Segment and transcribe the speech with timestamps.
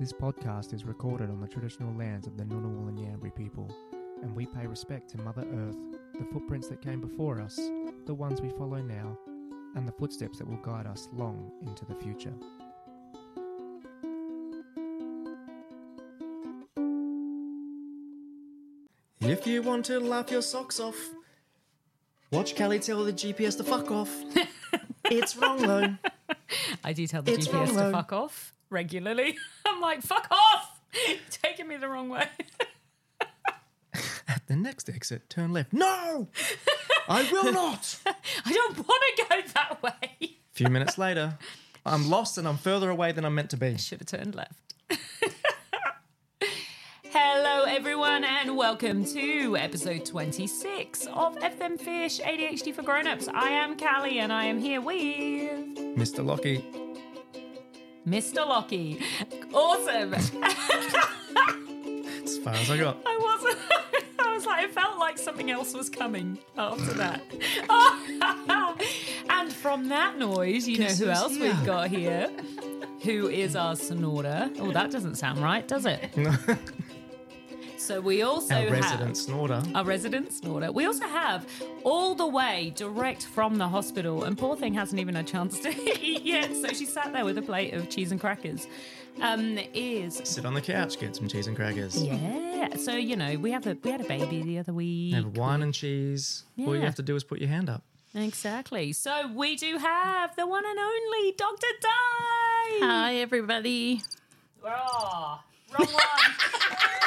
[0.00, 3.70] This podcast is recorded on the traditional lands of the Ngunnawal and Ngambri people,
[4.22, 5.76] and we pay respect to Mother Earth,
[6.18, 7.60] the footprints that came before us,
[8.06, 9.18] the ones we follow now,
[9.76, 12.32] and the footsteps that will guide us long into the future.
[19.20, 20.96] If you want to laugh your socks off,
[22.32, 24.10] watch Kelly tell the GPS to fuck off.
[25.04, 25.94] it's wrong though.
[26.82, 27.92] I do tell the It's GPS wrong, to though.
[27.92, 29.36] fuck off regularly.
[29.80, 30.78] I'm like, fuck off!
[31.30, 32.28] Taking me the wrong way.
[34.28, 35.72] At the next exit, turn left.
[35.72, 36.28] No!
[37.08, 37.96] I will not!
[38.04, 40.18] I don't want to go that way.
[40.20, 41.38] A few minutes later,
[41.86, 43.78] I'm lost and I'm further away than I'm meant to be.
[43.78, 44.74] Should have turned left.
[47.04, 53.28] Hello, everyone, and welcome to episode 26 of F Them Fish ADHD for Grown-Ups.
[53.32, 54.98] I am Callie, and I am here with
[55.96, 56.22] Mr.
[56.22, 56.62] Lockie,
[58.06, 58.46] Mr.
[58.46, 59.00] Lockie.
[59.52, 60.14] Awesome.
[60.14, 60.30] as
[62.38, 62.96] far as I got.
[63.06, 63.58] I wasn't.
[64.18, 67.22] I was like, it felt like something else was coming after that.
[69.30, 71.52] and from that noise, you know who else here?
[71.52, 72.30] we've got here?
[73.02, 74.50] Who is our snorter?
[74.58, 76.10] Oh, that doesn't sound right, does it?
[77.90, 79.62] So we also Our have resident snorter.
[79.74, 80.70] our resident snorter.
[80.70, 81.44] We also have
[81.82, 85.58] all the way direct from the hospital, and poor thing hasn't even had a chance
[85.58, 86.54] to eat yet.
[86.54, 88.68] So she sat there with a plate of cheese and crackers.
[89.20, 92.00] Um, is Sit on the couch, get some cheese and crackers.
[92.00, 92.76] yeah.
[92.76, 95.14] So you know, we have a we had a baby the other week.
[95.14, 96.44] Have wine and cheese.
[96.60, 97.82] All you have to do is put your hand up.
[98.14, 98.92] Exactly.
[98.92, 101.66] So we do have the one and only Dr.
[101.80, 101.88] Di.
[102.86, 104.02] Hi, everybody.
[104.64, 105.40] Oh,
[105.76, 106.04] wrong one.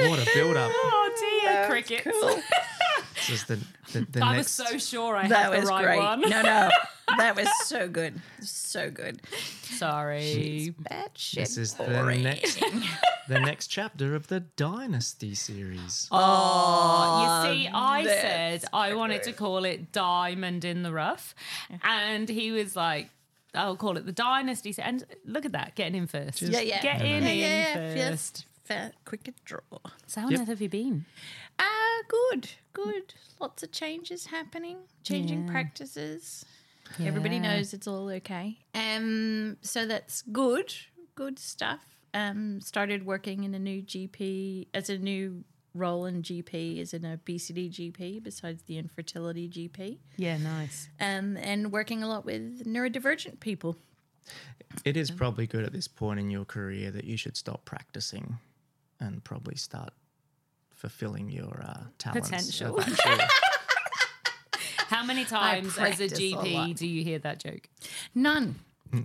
[0.00, 0.70] What a build up.
[0.74, 2.08] oh dear, crickets.
[3.28, 3.56] This is the,
[3.92, 4.58] the, the I next.
[4.58, 5.98] was so sure I That had the right great.
[5.98, 6.20] one.
[6.22, 6.70] No, no,
[7.18, 9.20] that was so good, so good.
[9.64, 10.74] Sorry.
[10.88, 11.40] That shit.
[11.40, 11.86] This is the
[12.16, 12.58] next,
[13.28, 16.08] the next chapter of the Dynasty series.
[16.10, 21.34] Oh, you see, I said I wanted to call it Diamond in the Rough,
[21.82, 23.10] and he was like,
[23.54, 26.42] "I'll call it the Dynasty." And look at that, getting in first.
[26.42, 26.82] Yeah, yeah.
[26.82, 27.96] Getting yeah, in yeah, first.
[27.96, 29.60] First, fat, quick draw.
[30.06, 30.46] So how Yep.
[30.46, 31.04] have you been?
[31.58, 33.14] Ah, good, good.
[33.40, 35.52] Lots of changes happening, changing Yeah.
[35.52, 36.44] practices.
[37.00, 38.58] Everybody knows it's all okay.
[38.74, 40.72] Um, so that's good,
[41.14, 41.80] good stuff.
[42.14, 45.44] Um, started working in a new GP as a new
[45.78, 49.98] role in GP as in a BCD GP besides the infertility GP.
[50.16, 50.88] Yeah, nice.
[51.00, 53.76] um, and working a lot with neurodivergent people.
[54.84, 58.38] It is probably good at this point in your career that you should stop practicing
[59.00, 59.92] and probably start
[60.74, 62.28] fulfilling your uh, talents.
[62.28, 62.78] Potential.
[64.88, 67.68] How many times as a practice a GP do you hear that joke?
[68.14, 68.56] None.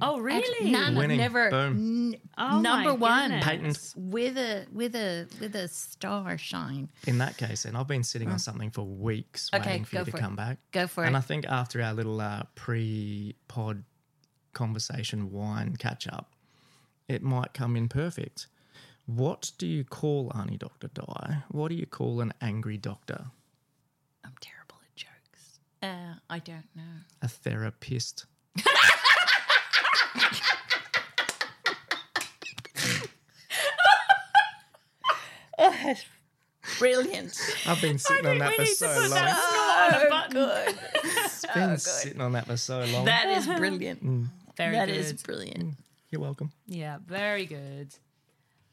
[0.02, 0.72] Oh, really?
[0.72, 0.96] None.
[0.96, 1.18] Winning.
[1.18, 1.50] Never.
[1.50, 2.14] Boom.
[2.14, 3.30] n- Oh, number one.
[3.32, 3.94] goodness.
[3.94, 3.94] Patent.
[4.12, 6.90] With a with a with a star shine.
[7.06, 10.06] in that case, and I've been sitting on something for weeks Okay, waiting for you
[10.06, 10.20] go to it.
[10.20, 10.58] come back.
[10.72, 11.10] Go for and it.
[11.10, 13.84] And I think after our little uh, pre-pod
[14.54, 16.34] conversation wine catch up,
[17.08, 18.48] it might come in perfect.
[19.06, 21.44] What do you call Arnie Doctor Di?
[21.52, 23.26] What do you call an angry doctor?
[24.26, 25.60] I'm terrible at jokes.
[25.82, 26.84] Uh, I don't know.
[27.22, 28.26] A therapist.
[36.80, 37.38] Brilliant.
[37.68, 39.10] I've been sitting on that for so long.
[39.10, 40.34] that snort on a button.
[40.34, 40.80] good.
[41.54, 43.06] been sitting on that for so long.
[43.06, 44.04] That is brilliant.
[44.06, 44.28] Mm.
[44.58, 44.98] Very That good.
[44.98, 45.64] is brilliant.
[45.66, 45.74] Mm.
[46.10, 46.52] You're welcome.
[46.68, 47.94] Yeah, very good.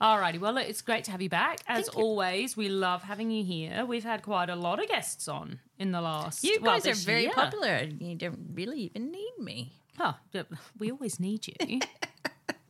[0.00, 1.58] Alrighty, well, look, it's great to have you back.
[1.66, 3.84] As always, we love having you here.
[3.84, 6.42] We've had quite a lot of guests on in the last.
[6.42, 7.32] You well, guys are very year.
[7.32, 7.86] popular.
[7.98, 9.72] You don't really even need me.
[9.98, 10.42] Huh, yeah,
[10.78, 11.80] we always need you.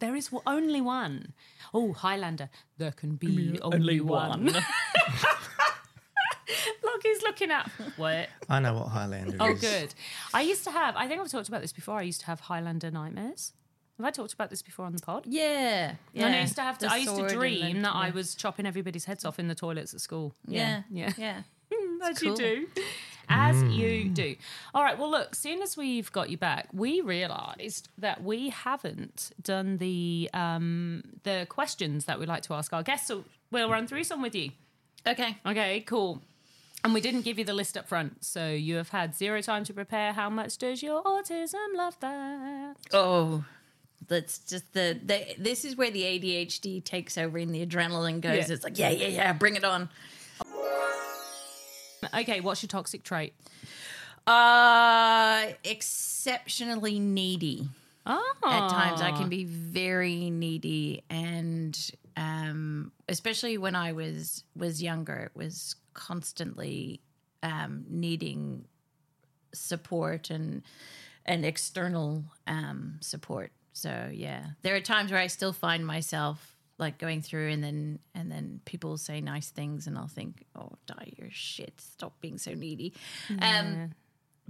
[0.00, 1.32] there is only one.
[1.72, 2.48] Oh, Highlander,
[2.78, 4.44] there can be only, one.
[6.82, 8.28] Look, he's looking at what?
[8.48, 9.58] I know what Highlander Oh, is.
[9.58, 9.94] Oh, good.
[10.34, 10.96] I used to have.
[10.96, 11.98] I think I've talked about this before.
[11.98, 13.52] I used to have Highlander nightmares.
[13.98, 15.24] Have I talked about this before on the pod?
[15.26, 15.94] Yeah.
[16.12, 16.26] Yeah.
[16.26, 16.86] And I used to have to.
[16.86, 19.54] The I used to dream the- that I was chopping everybody's heads off in the
[19.54, 20.34] toilets at school.
[20.48, 20.82] Yeah.
[20.90, 21.42] yeah, Yeah.
[22.02, 22.30] as cool.
[22.32, 22.66] you do,
[23.30, 24.36] as you do.
[24.74, 24.98] All right.
[24.98, 25.34] Well, look.
[25.34, 31.46] Soon as we've got you back, we realised that we haven't done the um, the
[31.48, 33.08] questions that we like to ask our guests.
[33.08, 34.50] So we'll run through some with you.
[35.06, 35.38] Okay.
[35.46, 35.80] Okay.
[35.80, 36.20] Cool.
[36.82, 39.64] And we didn't give you the list up front, so you have had zero time
[39.64, 40.14] to prepare.
[40.14, 42.76] How much does your autism love that?
[42.94, 43.44] Oh,
[44.08, 48.48] that's just the, the this is where the ADHD takes over and the adrenaline goes.
[48.48, 48.54] Yeah.
[48.54, 49.90] It's like, yeah, yeah, yeah, bring it on.
[52.14, 53.34] Okay, what's your toxic trait?
[54.26, 57.68] Uh, exceptionally needy.
[58.06, 61.78] Oh, At times, I can be very needy, and
[62.16, 67.00] um, especially when I was was younger, it was constantly
[67.42, 68.64] um, needing
[69.52, 70.62] support and
[71.26, 73.52] and external um, support.
[73.72, 77.98] So yeah, there are times where I still find myself like going through and then
[78.14, 82.38] and then people say nice things and I'll think, oh, die your shit, stop being
[82.38, 82.94] so needy.
[83.40, 83.94] Um,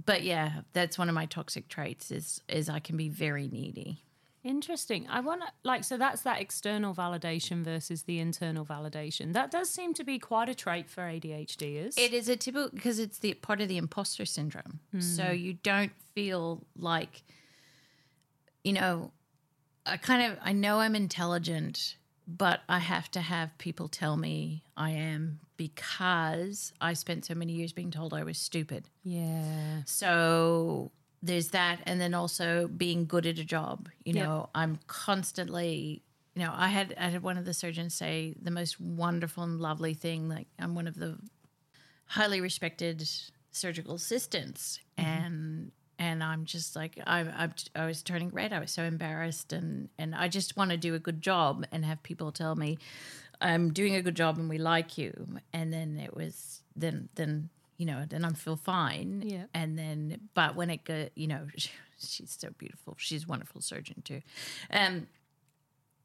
[0.03, 4.03] but yeah, that's one of my toxic traits is is I can be very needy.
[4.43, 5.05] Interesting.
[5.07, 9.33] I want to like so that's that external validation versus the internal validation.
[9.33, 11.93] That does seem to be quite a trait for ADHDers.
[11.97, 14.79] It is a typical because it's the part of the imposter syndrome.
[14.99, 17.21] So you don't feel like,
[18.63, 19.11] you know,
[19.85, 21.97] I kind of I know I'm intelligent,
[22.37, 27.53] but I have to have people tell me I am because I spent so many
[27.53, 28.89] years being told I was stupid.
[29.03, 29.81] yeah.
[29.85, 30.91] So
[31.21, 33.89] there's that, and then also being good at a job.
[34.05, 34.25] You Yep.
[34.25, 36.03] know, I'm constantly.
[36.35, 39.59] You know, I had I had one of the surgeons say the most wonderful and
[39.59, 40.29] lovely thing.
[40.29, 41.17] Like I'm one of the
[42.05, 43.07] highly respected
[43.51, 45.10] surgical assistants, and
[46.21, 48.53] and I'm just like I I, I was turning red.
[48.53, 51.83] I was so embarrassed, and and I just want to do a good job and
[51.83, 52.77] have people tell me
[53.41, 55.39] I'm doing a good job and we like you.
[55.51, 59.23] And then it was then then you know then I feel fine.
[59.25, 59.45] Yeah.
[59.53, 62.95] And then but when it go you know she's so beautiful.
[62.97, 64.21] She's a wonderful surgeon too.
[64.71, 65.07] Um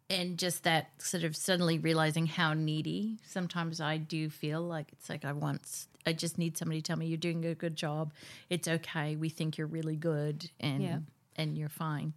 [0.08, 5.10] and just that sort of suddenly realizing how needy sometimes I do feel like it's
[5.10, 8.12] like I want I just need somebody to tell me you're doing a good job.
[8.49, 9.17] It's okay.
[9.17, 10.99] We think you're really good and Yeah.
[11.37, 12.14] and you're fine.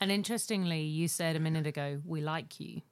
[0.00, 2.82] And interestingly, you said a minute ago, we like you.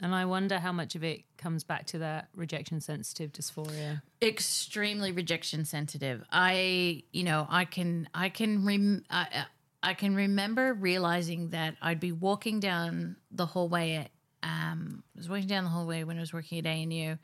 [0.00, 4.02] And I wonder how much of it comes back to that rejection sensitive dysphoria.
[4.22, 6.22] extremely rejection sensitive.
[6.30, 9.46] I, you know, I can, I can, rem- I,
[9.82, 13.94] I can remember realizing that I'd be walking down the hallway.
[13.94, 14.10] At,
[14.42, 17.16] um, I was walking down the hallway when I was working at ANU,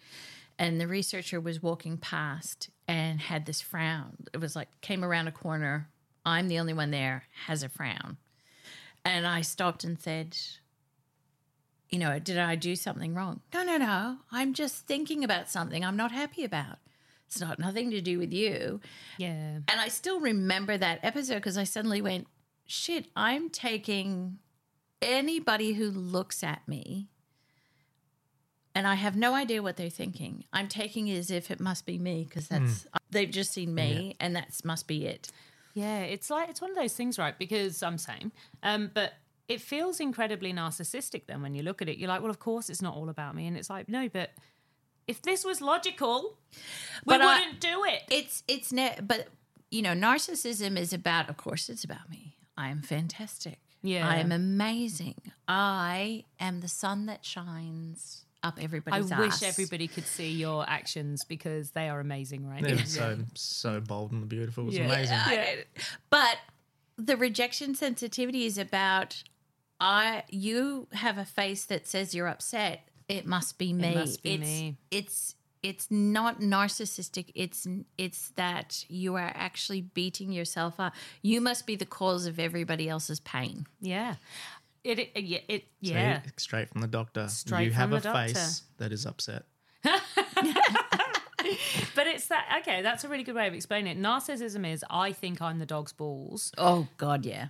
[0.59, 4.27] and the researcher was walking past and had this frown.
[4.33, 5.89] It was like came around a corner.
[6.25, 7.25] I'm the only one there.
[7.47, 8.17] Has a frown,
[9.05, 10.37] and I stopped and said,
[11.91, 13.41] you know, did I do something wrong?
[13.53, 14.19] No, no, no.
[14.33, 16.79] I'm just thinking about something I'm not happy about.
[17.27, 18.81] It's not nothing to do with you.
[19.19, 19.59] Yeah.
[19.69, 22.27] And I still remember that episode because I suddenly went,
[22.67, 24.39] shit, I'm taking
[25.01, 27.09] anybody who looks at me
[28.75, 30.45] and I have no idea what they're thinking.
[30.53, 34.17] I'm taking it as if it must be me because that's, they've just seen me
[34.21, 35.31] and that must be it.
[35.75, 37.37] Yeah, it's like it's one of those things, right?
[37.39, 38.33] Because I'm same,
[38.63, 39.15] um, but
[39.49, 41.27] it feels incredibly narcissistic.
[41.27, 43.35] Then when you look at it, you're like, well, of course it's not all about
[43.35, 44.31] me, and it's like, no, but
[45.07, 46.39] if this was logical,
[47.05, 48.03] we But wouldn't do it.
[48.11, 49.29] It's, it's, ne- but
[49.71, 52.37] you know, narcissism is about, of course, it's about me.
[52.57, 53.59] I am fantastic.
[53.83, 54.09] Yeah.
[54.09, 55.21] I am amazing.
[55.47, 59.43] I am the sun that shines up I everybody's wish ass.
[59.43, 62.85] everybody could see your actions because they are amazing right They're now.
[62.85, 64.69] so so bold and beautiful.
[64.69, 64.85] It's Yeah.
[64.85, 65.17] amazing.
[65.19, 65.65] I-
[66.11, 66.39] but
[66.97, 69.25] the rejection sensitivity is about
[69.81, 72.89] I you have a face that says you're upset.
[73.09, 73.95] It must be me.
[73.95, 74.77] must be it's, me.
[74.91, 77.33] It's it's not narcissistic.
[77.35, 77.67] It's
[77.99, 80.95] it's that you are actually beating yourself up.
[81.23, 83.67] You must be the cause of everybody else's pain.
[83.81, 84.17] Yeah.
[84.85, 86.21] It, it, yeah, it, See, yeah.
[86.37, 87.27] straight from the doctor.
[87.29, 88.35] Straight you have from a doctor.
[88.35, 89.45] face that is upset.
[91.95, 94.01] But it's that, okay, that's a really good way of explaining it.
[94.01, 96.53] Narcissism is, I think I'm the dog's balls.
[96.59, 97.49] Oh God, yeah.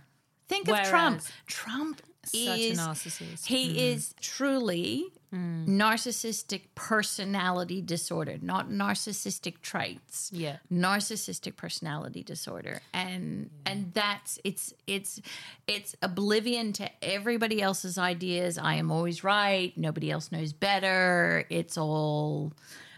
[0.48, 1.22] Think of Trump.
[1.46, 3.46] Trump Such is a narcissist.
[3.46, 3.76] He mm.
[3.76, 10.30] is truly narcissistic personality disorder, not narcissistic traits.
[10.32, 10.58] Yeah.
[10.72, 12.80] Narcissistic personality disorder.
[12.92, 15.20] And and that's it's it's
[15.66, 18.58] it's oblivion to everybody else's ideas.
[18.58, 19.76] I am always right.
[19.76, 21.44] Nobody else knows better.
[21.50, 22.52] It's all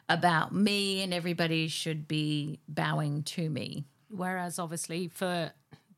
[0.08, 3.84] about me and everybody should be bowing to me.
[4.08, 5.50] Whereas, obviously, for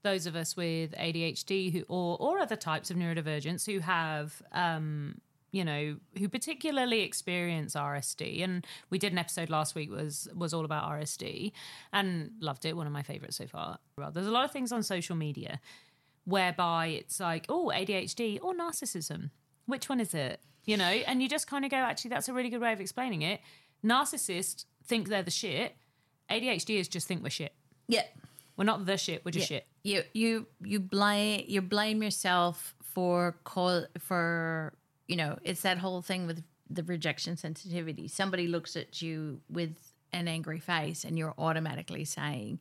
[0.03, 5.21] those of us with ADHD who, or, or other types of neurodivergence who have, um,
[5.51, 10.53] you know, who particularly experience RSD, and we did an episode last week was was
[10.53, 11.53] all about RSD,
[11.93, 12.77] and loved it.
[12.77, 13.79] One of my favorites so far.
[14.13, 15.61] There's a lot of things on social media
[16.29, 19.31] whereby it's like, oh, ADHD or narcissism.
[19.65, 20.41] Which one is it?
[20.67, 22.81] You know, and you just kind of go, actually, that's a really good way of
[22.81, 23.41] explaining it.
[23.83, 25.75] Narcissists think they're the shit.
[26.31, 27.55] ADHD is just think we're shit.
[27.89, 28.03] Yeah.
[28.59, 29.25] We're not the shit.
[29.25, 29.67] We're just shit.
[29.85, 34.75] You you you blame you blame yourself for call for
[35.07, 38.09] you know it's that whole thing with the rejection sensitivity.
[38.09, 39.71] Somebody looks at you with
[40.13, 42.59] an angry face, and you're automatically saying,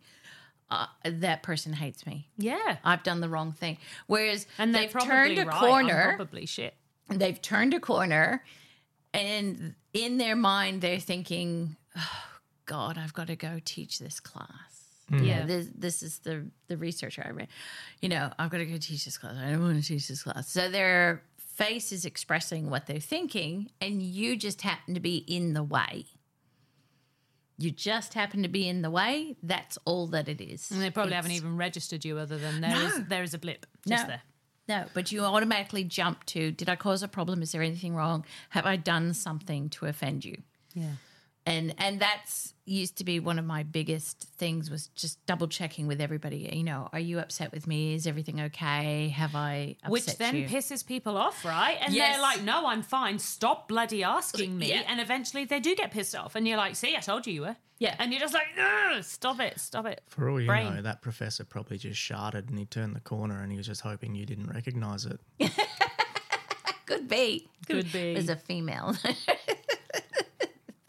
[0.69, 2.29] uh, that person hates me.
[2.37, 2.77] Yeah.
[2.83, 3.77] I've done the wrong thing.
[4.05, 5.53] Whereas And they've turned a right.
[5.53, 6.13] I'm corner.
[6.17, 6.73] probably shit.
[7.09, 8.43] they've turned a corner
[9.13, 12.23] and in their mind they're thinking oh,
[12.65, 14.76] god i've got to go teach this class
[15.11, 15.19] Mm.
[15.25, 15.25] Yeah.
[15.39, 17.47] yeah this, this is the the researcher i read
[18.01, 20.23] you know i've got to go teach this class i don't want to teach this
[20.23, 25.17] class so their face is expressing what they're thinking and you just happen to be
[25.27, 26.05] in the way
[27.57, 30.91] you just happen to be in the way that's all that it is And they
[30.91, 33.05] probably It's- haven't even registered you other than there is No.
[33.07, 34.07] there is a blip just No.
[34.09, 34.21] there.
[34.69, 37.41] No, but you automatically jump to did I cause a problem?
[37.41, 38.25] Is there anything wrong?
[38.49, 40.41] Have I done something to offend you?
[40.73, 40.91] Yeah.
[41.47, 45.87] And and that's used to be one of my biggest things was just double checking
[45.87, 46.49] with everybody.
[46.53, 47.93] You know, are you upset with me?
[47.93, 49.07] Is everything okay?
[49.15, 50.47] Have I upset Which then you?
[50.47, 51.77] pisses people off, right?
[51.81, 52.15] And Yes.
[52.15, 53.17] they're like, no, I'm fine.
[53.19, 54.67] Stop bloody asking me.
[54.69, 54.83] Yeah.
[54.87, 56.35] And eventually they do get pissed off.
[56.35, 57.55] And you're like, see, I told you you were.
[57.79, 57.95] Yeah.
[57.99, 58.47] And you're just like,
[59.05, 60.01] stop it, stop it.
[60.07, 60.75] For all you Brain.
[60.75, 63.81] know, that professor probably just sharted and he turned the corner and he was just
[63.81, 65.21] hoping you didn't recognize it.
[66.85, 67.49] Could be.
[67.67, 68.15] Could be.
[68.15, 68.95] As a female.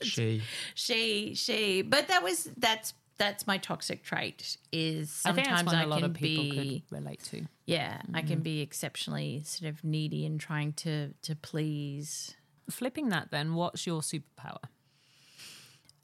[0.02, 0.42] She.
[0.74, 5.84] she she but that was that's that's my toxic trait is I think sometimes I,
[5.84, 7.46] lot can of people be could relate to.
[7.66, 12.36] yeah I can be exceptionally sort of needy and trying to to please
[12.70, 14.62] Flipping that then, what's your superpower?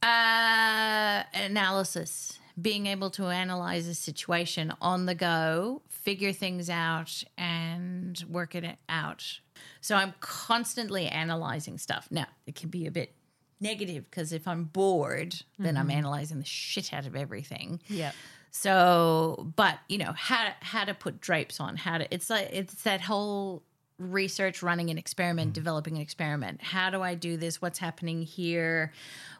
[0.02, 8.24] Uh, analysis, being able to analyze a situation on the go, figure things out, and
[8.28, 9.40] work it out.
[9.80, 12.08] So I'm constantly analyzing stuff.
[12.10, 13.14] Now, it can be a bit
[13.60, 15.98] negative because if I'm bored, then I'm mm-hmm.
[15.98, 17.80] analyzing the shit out of everything.
[17.88, 18.12] Yeah.
[18.50, 22.82] So, but you know how how to put drapes on, how to it's like it's
[22.82, 23.62] that whole
[23.98, 25.54] research, running an experiment, mm.
[25.54, 26.62] developing an experiment.
[26.62, 27.60] How do I do this?
[27.60, 28.92] What's happening here?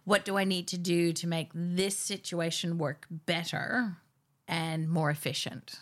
[0.05, 3.97] What do I need to do to make this situation work better
[4.47, 5.79] and more efficient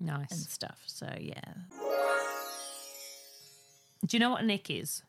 [0.00, 0.80] Nice and stuff?
[0.86, 1.40] So yeah,
[4.06, 5.02] Do you know what an ick is?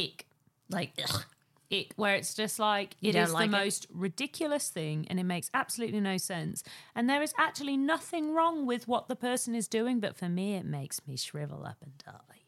[0.00, 0.26] Ick.
[0.70, 1.24] like ugh.
[1.72, 3.60] Ick, where it's just like it is like the it?
[3.60, 6.64] most ridiculous thing and it makes absolutely no sense.
[6.94, 10.54] And there is actually nothing wrong with what the person is doing, but for me,
[10.54, 12.40] it makes me shrivel up and die.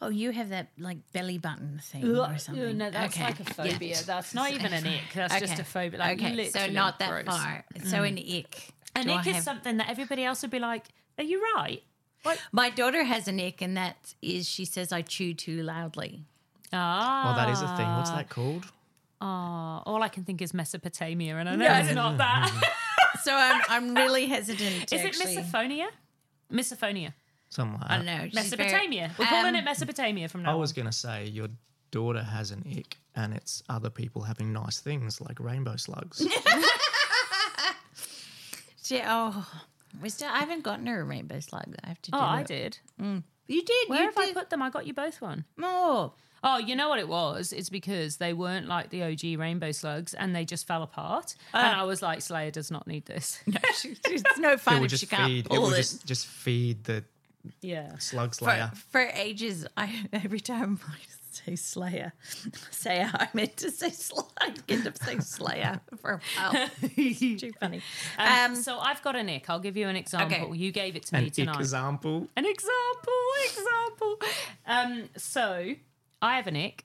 [0.00, 2.78] oh, you have that like belly button thing or something.
[2.78, 3.24] No, that's Okay.
[3.24, 3.72] like a Yeah.
[3.72, 3.96] phobia.
[4.04, 5.12] That's not even an ick.
[5.14, 5.98] That's just a phobia.
[5.98, 7.36] Like, okay, so not that gross.
[7.36, 7.64] far.
[7.84, 8.38] So an mm.
[8.40, 8.74] ick.
[8.94, 10.86] An Do I ick is have- something that everybody else would be like,
[11.18, 11.82] "Are you right?"
[12.24, 16.24] Like, My daughter has an ick, and that is she says I chew too loudly.
[16.72, 17.86] Ah, Oh, that is a thing.
[17.96, 18.64] What's that called?
[19.20, 22.50] Ah, all I can think is Mesopotamia, and I know it's not that.
[23.24, 24.88] So I'm I'm really hesitant.
[24.88, 25.86] To is it actually, misophonia?
[26.52, 27.12] Misophonia.
[27.50, 27.80] Somewhere.
[27.86, 28.28] I don't know.
[28.32, 29.08] Mesopotamia.
[29.08, 30.52] very- We're calling Um, it Mesopotamia from now.
[30.52, 31.48] I was going to say your
[31.90, 36.24] daughter has an ick and it's other people having nice things like rainbow slugs.
[38.82, 39.46] She, oh,
[40.00, 40.28] we still.
[40.30, 41.74] I haven't gotten her a rainbow slug.
[41.84, 42.10] I have to.
[42.10, 42.46] Do Oh, I it.
[42.46, 42.78] did.
[42.98, 43.88] You did.
[43.88, 44.62] Where you have I put them?
[44.62, 45.44] I got you both one.
[45.62, 47.52] Oh, Oh, you know what it was?
[47.52, 51.34] It's because they weren't like the OG rainbow slugs and they just fell apart.
[51.52, 53.40] and I was like, Slayer does not need this.
[53.46, 55.46] no, she, it's no it fun will if just she can't feed.
[55.46, 55.76] It will it.
[55.76, 57.04] just just feed the
[57.60, 57.96] yeah.
[57.98, 58.70] slug for, slayer.
[58.90, 60.96] for ages, I every time I
[61.30, 62.12] say Slayer,
[62.70, 64.24] say I meant to say Slayer.
[64.40, 66.68] I end up saying Slayer for a while.
[66.82, 67.80] It's too funny.
[68.18, 69.48] Um, Um, so I've got an ick.
[69.48, 70.54] I'll give you an example.
[70.54, 71.38] You gave it to me tonight.
[71.38, 71.60] An tonight.
[71.60, 72.28] example.
[72.36, 73.12] An example,
[73.44, 74.18] example.
[74.66, 75.74] Um, so
[76.20, 76.84] I have an ick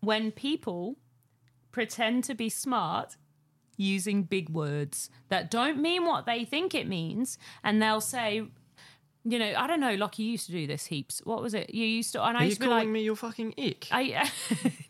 [0.00, 0.96] when people
[1.72, 3.16] pretend to be smart
[3.76, 8.42] using big words that don't mean what they think it means, and they'll say,
[9.24, 11.20] you know, I don't know, like you used to do this heaps.
[11.24, 11.74] What was it?
[11.74, 13.54] You used to, and I Are you used to be calling like, me your fucking
[13.58, 13.88] ick?
[13.90, 14.30] I.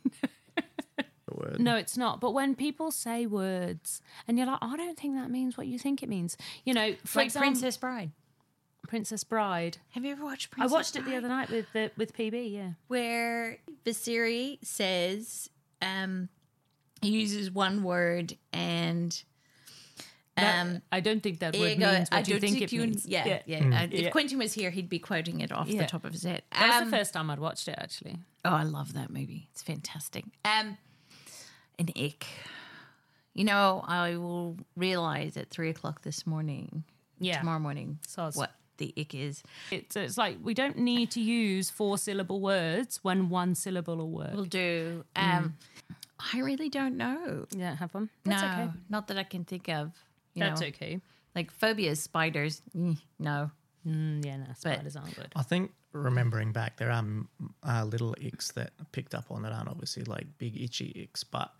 [1.36, 1.60] word?
[1.60, 2.20] No, it's not.
[2.20, 5.78] But when people say words and you're like, I don't think that means what you
[5.78, 6.36] think it means.
[6.64, 8.10] You know, for like example, Princess Bride.
[8.86, 9.78] Princess Bride.
[9.90, 12.16] Have you ever watched Princess I Princess watched it the other night with the with
[12.16, 12.52] PB.
[12.52, 12.70] Yeah.
[12.88, 15.50] where Vizzini says
[15.82, 16.28] um,
[17.02, 19.22] he uses one word and
[20.36, 21.92] That- um, I don't think that here word you go.
[21.92, 23.06] means what I you don't think it you- means.
[23.06, 23.62] Yeah, yeah.
[23.62, 23.72] Hmm.
[23.72, 24.10] Uh, if Yeah.
[24.10, 25.82] Quentin was here, he'd be quoting it off Yeah.
[25.82, 26.42] the top of his head.
[26.52, 28.18] That was Um, the first time I'd watched it actually.
[28.44, 29.48] Oh, I love that movie.
[29.52, 30.24] It's fantastic.
[30.44, 30.78] Um,
[31.78, 32.26] an ick.
[33.34, 36.84] You know, I will realize at three o'clock this morning,
[37.18, 37.38] Yeah.
[37.38, 38.34] tomorrow morning, Soz.
[38.36, 39.42] what the ick is.
[39.70, 44.10] It's it's like we don't need to use four syllable words when one syllable will
[44.10, 44.34] work.
[44.34, 45.04] Will do.
[45.14, 45.56] Um,
[46.32, 47.46] I really don't know.
[47.54, 48.08] you don't have one?
[48.24, 48.70] That's no, okay.
[48.88, 49.92] not that I can think of.
[50.34, 51.00] You That's know, okay.
[51.34, 52.62] like phobias, spiders.
[52.76, 53.50] mm, no,
[53.86, 55.32] Mm, yeah, no, spiders aren't good.
[55.36, 57.26] I think remembering back, there are mm,
[57.62, 61.22] uh, little icks that I picked up on that aren't obviously like big itchy icks,
[61.22, 61.52] but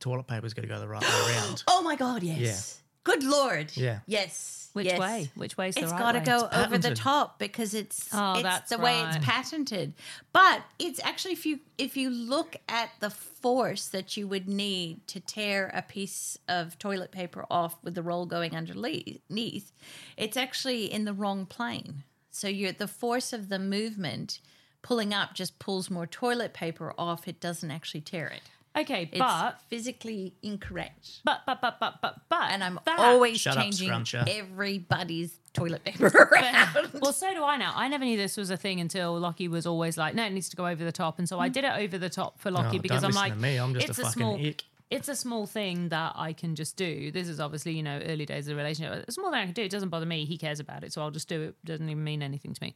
[0.00, 1.62] toilet paper's got to go the right way around.
[1.68, 2.80] Oh my god, yes.
[3.04, 3.76] Good lord.
[3.76, 4.00] Yeah.
[4.06, 4.70] Yes.
[4.72, 4.98] Which yes.
[4.98, 5.30] way?
[5.36, 6.24] Which way's the It's right got to way?
[6.24, 9.14] go It's over the top because it's Oh, it's that's the way right.
[9.16, 9.92] it's patented.
[10.32, 15.06] But it's actually if you if you look at the force that you would need
[15.08, 19.70] to tear a piece of toilet paper off with the roll going underneath,
[20.16, 22.02] it's actually in the wrong plane.
[22.32, 24.40] So you're the force of the movement
[24.82, 27.28] pulling up just pulls more toilet paper off.
[27.28, 28.42] It doesn't actually tear it.
[28.76, 31.20] Okay, It's but physically incorrect.
[31.24, 34.28] but but but but but but And I'm that- always Shut up, changing scruncher.
[34.28, 36.90] everybody's toilet paper around.
[37.00, 37.72] well, so do I now.
[37.76, 40.48] I never knew this was a thing until Lockie was always like, "No, it needs
[40.48, 41.52] to go over the top," and so I mm.
[41.52, 43.56] did it over the top for Lockie Oh, because don't I'm like, to me.
[43.56, 44.64] I'm just a it's fucking small, ick.
[44.90, 47.10] It's a small thing that I can just do.
[47.10, 49.08] This is obviously, you know, early days of the relationship.
[49.08, 49.62] A small thing I can do.
[49.62, 50.24] It doesn't bother me.
[50.24, 51.56] He cares about it, so I'll just do it.
[51.64, 52.74] Doesn't even mean anything to me.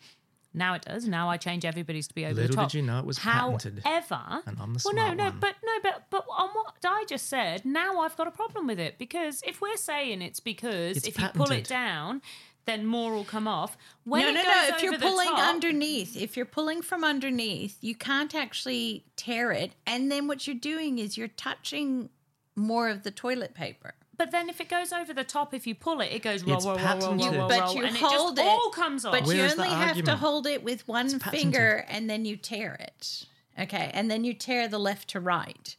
[0.55, 1.07] Now it does.
[1.07, 2.71] Now I change everybody's to be over the Little top.
[2.71, 3.83] did you know it was patented.
[3.85, 5.39] However, And I'm the well, no, no, one.
[5.41, 8.81] but no, but but on what I just said, now I've got a problem with
[8.81, 12.23] it because if we're saying it's because It's if you pull it down,
[12.65, 13.77] then more will come off.
[14.05, 14.77] When no, it no, goes no.
[14.77, 19.73] If you're pulling top- underneath, if you're pulling from underneath, you can't actually tear it.
[19.87, 22.09] And then what you're doing is you're touching
[22.57, 23.95] more of the toilet paper.
[24.19, 26.57] But then if it goes over the top, if you pull it, it goes roll,
[26.57, 27.39] It's roll, roll, roll, roll, patented.
[27.39, 29.13] roll, But roll, you and hold it it, all comes off.
[29.13, 32.75] But Where's you only have to hold it with one finger and then you tear
[32.75, 33.25] it.
[33.59, 33.91] Okay.
[33.95, 35.77] And then you tear the left to right.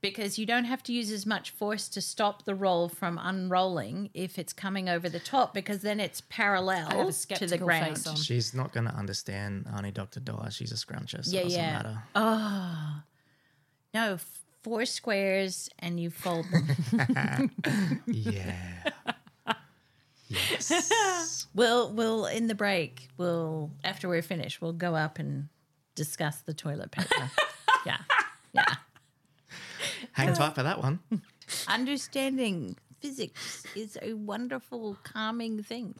[0.00, 4.10] Because you don't have to use as much force to stop the roll from unrolling
[4.14, 7.96] if it's coming over the top, because then it's parallel to the ground.
[7.98, 8.16] face on.
[8.16, 10.18] She's not going to understand Auntie Dr.
[10.18, 10.48] Di.
[10.50, 11.72] She's a scruncher, so Yeah, it doesn't yeah.
[11.72, 12.02] matter.
[12.16, 13.02] Oh,
[13.94, 14.18] no,
[14.62, 17.50] four squares and you fold them.
[18.06, 18.54] Yeah.
[20.28, 21.46] yes.
[21.54, 25.48] we'll, we'll, in the break, we'll, after we're finished, we'll go up and
[25.94, 27.30] discuss the toilet paper.
[27.86, 27.98] yeah.
[28.52, 28.74] Yeah.
[30.12, 31.00] Hang tight for that one.
[31.68, 35.94] Understanding physics is a wonderful, calming thing.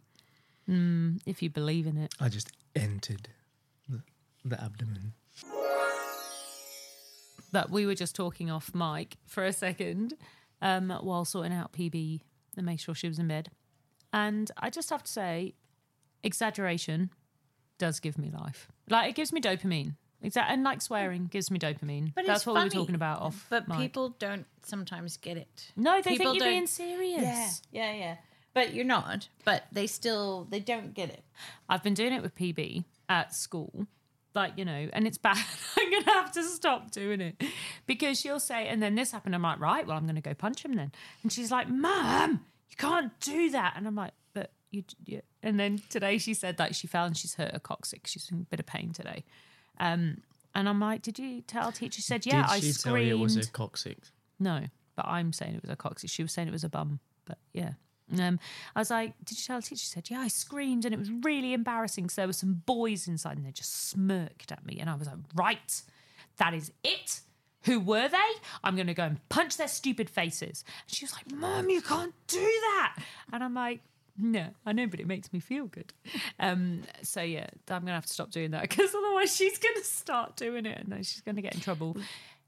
[0.69, 2.15] Mm, if you believe in it.
[2.21, 3.29] I just entered
[3.89, 4.03] the,
[4.45, 5.15] the abdomen.
[7.53, 10.15] But we were just talking off mic for a second
[10.63, 12.21] um, while sorting out PB
[12.57, 13.51] and make sure she was in bed.
[14.13, 15.55] And I just have to say,
[16.23, 17.11] exaggeration
[17.79, 18.69] does give me life.
[18.89, 19.97] Like it gives me dopamine.
[20.25, 22.13] Exa- and like swearing gives me dopamine.
[22.15, 23.47] But That's what we were talking about off.
[23.51, 23.79] But mic.
[23.79, 25.73] people don't sometimes get it.
[25.77, 27.63] no, they people think you're don't- being serious.
[27.73, 28.17] Yeah, yeah, yeah.
[28.55, 29.29] But you're not.
[29.45, 31.25] But they still, they don't get it.
[31.69, 33.87] I've been doing it with PB at school,
[34.35, 35.37] like, you know, and it's bad.
[35.79, 37.43] I'm going to have to stop doing it
[37.87, 39.35] because she'll say, and then this happened.
[39.35, 40.93] I'm like, right, well, I'm going to go punch him then.
[41.23, 42.41] And she's like, Mum,
[42.71, 43.75] you can't do that.
[43.77, 45.21] And I'm like, but you, yeah.
[45.43, 48.11] And then today she said that she fell and she's hurt her coccyx.
[48.11, 49.25] She's in a bit of pain today.
[49.79, 50.19] Um,
[50.55, 51.97] and I'm like, did you tell teacher?
[51.97, 52.97] She said, yeah, Did I she screamed.
[52.97, 54.13] tell you it was a coccyx?
[54.39, 54.67] No,
[54.97, 56.13] but I'm saying it was a coccyx.
[56.13, 57.73] She was saying it was a bum, but yeah.
[58.19, 58.39] Um,
[58.77, 60.99] I was like, "Did you tell the teacher?" She said, "Yeah, I screamed, and it
[60.99, 64.79] was really embarrassing." So there were some boys inside, and they just smirked at me,
[64.81, 65.83] and I was like, "Right,
[66.37, 67.21] that is it."
[67.65, 68.19] Who were they?
[68.65, 70.65] I'm going to go and punch their stupid faces.
[70.89, 72.97] And she was like, Mom, you can't do that.
[73.33, 73.83] And I'm like,
[74.19, 75.93] No, I know, but it makes me feel good.
[76.41, 79.77] Um, so, yeah, I'm going to have to stop doing that because otherwise she's going
[79.77, 81.97] to start doing it and then she's going to get in trouble.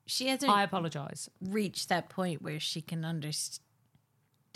[0.07, 1.31] She hasn't I apologize.
[1.41, 3.64] reached that point where she can understand.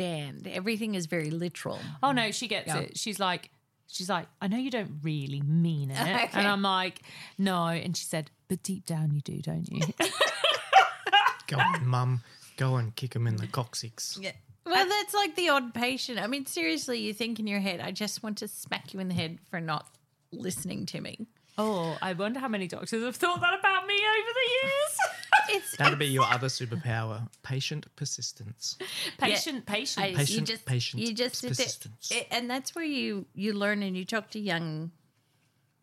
[0.00, 1.78] Everything is very literal.
[2.02, 2.78] Oh no, she gets Yeah.
[2.80, 2.96] it.
[2.98, 3.50] She's like,
[3.88, 6.28] she's like, I know you don't really mean it, Okay.
[6.34, 7.00] and I'm like,
[7.36, 7.66] no.
[7.66, 9.80] And she said, but deep down you do, don't you?
[11.46, 12.22] Go on, mum.
[12.56, 14.18] Go and kick him in the coccyx.
[14.20, 14.32] Yeah.
[14.66, 16.18] Well, that's like the odd patient.
[16.20, 19.08] I mean, seriously, you think in your head, I just want to smack you in
[19.08, 19.86] the head for not
[20.30, 21.26] listening to me.
[21.56, 24.98] oh, I wonder how many doctors have thought that about me over the years.
[25.50, 28.76] It's That'd be your other superpower patient persistence.
[29.18, 30.06] patient, patient.
[30.06, 32.10] I- Patient, you just, patient you just persistence.
[32.10, 34.90] it- and that's where you you learn and you talk to young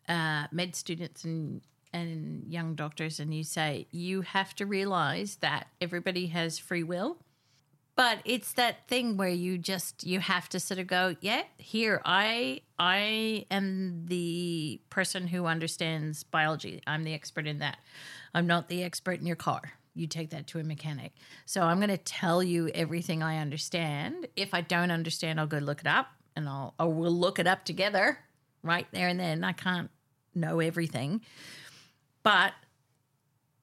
[0.08, 5.68] uh, med students and and young doctors, and you say you have to realize that
[5.80, 7.16] everybody has free will.
[7.96, 12.02] But it's that thing where you just you have to sort of go, yeah, here
[12.04, 16.82] I I am the person who understands biology.
[16.86, 17.78] I'm the expert in that.
[18.34, 19.72] I'm not the expert in your car.
[19.94, 21.12] You take that to a mechanic.
[21.46, 24.28] So I'm going to tell you everything I understand.
[24.36, 27.46] If I don't understand, I'll go look it up and I'll or we'll look it
[27.46, 28.18] up together
[28.62, 29.42] right there and then.
[29.42, 29.90] I can't
[30.34, 31.22] know everything.
[32.22, 32.52] But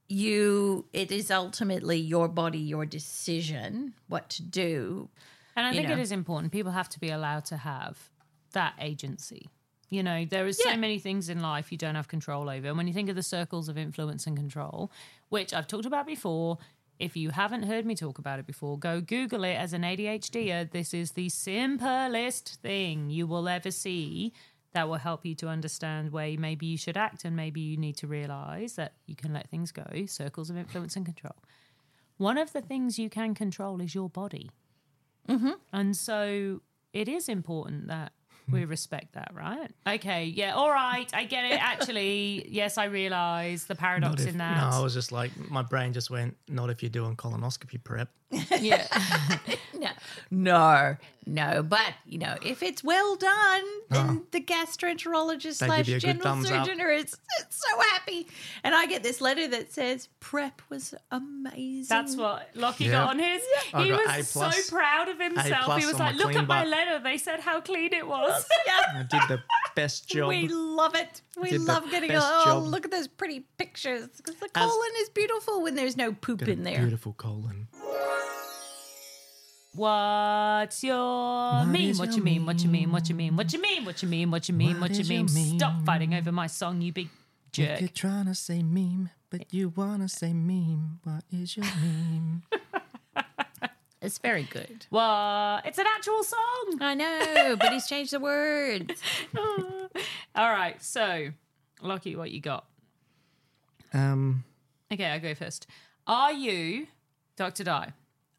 [0.08, 5.10] you it is ultimately your body, your decision what to do.
[5.56, 5.94] And I think know.
[5.94, 6.52] it is important.
[6.52, 7.98] People have to be allowed to have
[8.54, 9.50] that agency.
[9.90, 10.74] You know, there is Yeah.
[10.74, 12.68] so many things in life you don't have control over.
[12.68, 14.92] And when you think of the circles of influence and control,
[15.30, 16.58] which I've talked about before,
[17.00, 20.72] if you haven't heard me talk about it before, go Google it as an ADHDer.
[20.72, 24.34] This is the simplest thing you will ever see
[24.74, 27.96] that will help you to understand where maybe you should act and maybe you need
[27.98, 29.86] to realize that you can let things go.
[30.08, 31.36] Circles of influence and control.
[32.18, 34.52] One of the things you can control is your body.
[35.30, 35.52] Mm-hmm.
[35.72, 38.12] And so it is important that
[38.52, 39.72] we respect that, right?
[39.88, 41.64] Okay, yeah, all right, I get it.
[41.64, 44.58] Actually, yes, I realise the paradox if- in that.
[44.58, 48.10] No, I was just like, my brain just went, not if you're doing colonoscopy prep.
[48.60, 48.88] Yeah.
[49.76, 49.90] No,
[50.32, 51.64] no, no.
[51.64, 56.00] But you know, if it's well done, then the gastroenterologist They slash give you a
[56.00, 56.66] good general thumbs up.
[56.66, 57.18] surgeon is, is
[57.50, 58.28] so happy.
[58.64, 61.88] And I get this letter that says prep was amazing.
[61.90, 62.92] That's what Lockie Yeah.
[62.92, 63.42] got on his.
[63.74, 65.66] I He got was A so proud of himself.
[65.66, 67.00] plus He was on like, "Look clean at my butt." letter.
[67.04, 69.00] They said how clean it was." Yeah.
[69.00, 69.44] I did the
[69.76, 70.30] best job.
[70.30, 71.22] We love it.
[71.42, 72.64] We Did the love getting best oh job.
[72.64, 76.40] look at those pretty pictures because the As- colon is beautiful when there's no poop
[76.40, 76.80] Got a in there.
[76.80, 77.68] Beautiful colon.
[79.76, 81.90] What's your mean?
[81.90, 82.46] is What you mean?
[82.46, 82.92] What you mean?
[82.92, 83.36] What you mean?
[83.36, 83.86] What you mean?
[83.86, 84.30] What you mean?
[84.32, 84.80] What you mean?
[84.80, 85.28] What you mean?
[85.28, 87.10] Stop fighting over my song, you big
[87.52, 87.80] jerk.
[87.80, 91.00] You're trying to say meme, but you want to say meme.
[91.04, 92.44] What is your meme?
[94.04, 94.86] It's very good.
[94.90, 95.66] What?
[95.66, 96.78] It's an actual song.
[96.82, 99.02] I know, but he's changed the words.
[100.36, 101.30] All right, so
[101.82, 102.66] Lucky, what you got?
[103.94, 104.44] um,
[104.92, 105.68] Okay, I go first.
[106.06, 106.88] Are you,
[107.38, 107.64] Dr.
[107.64, 107.94] Di,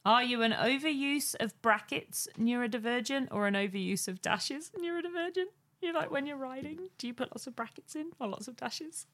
[0.05, 5.47] are you an overuse of brackets neurodivergent or an overuse of dashes neurodivergent?
[5.81, 8.57] You like when you're writing, do you put lots of brackets in or lots of
[8.57, 9.07] dashes?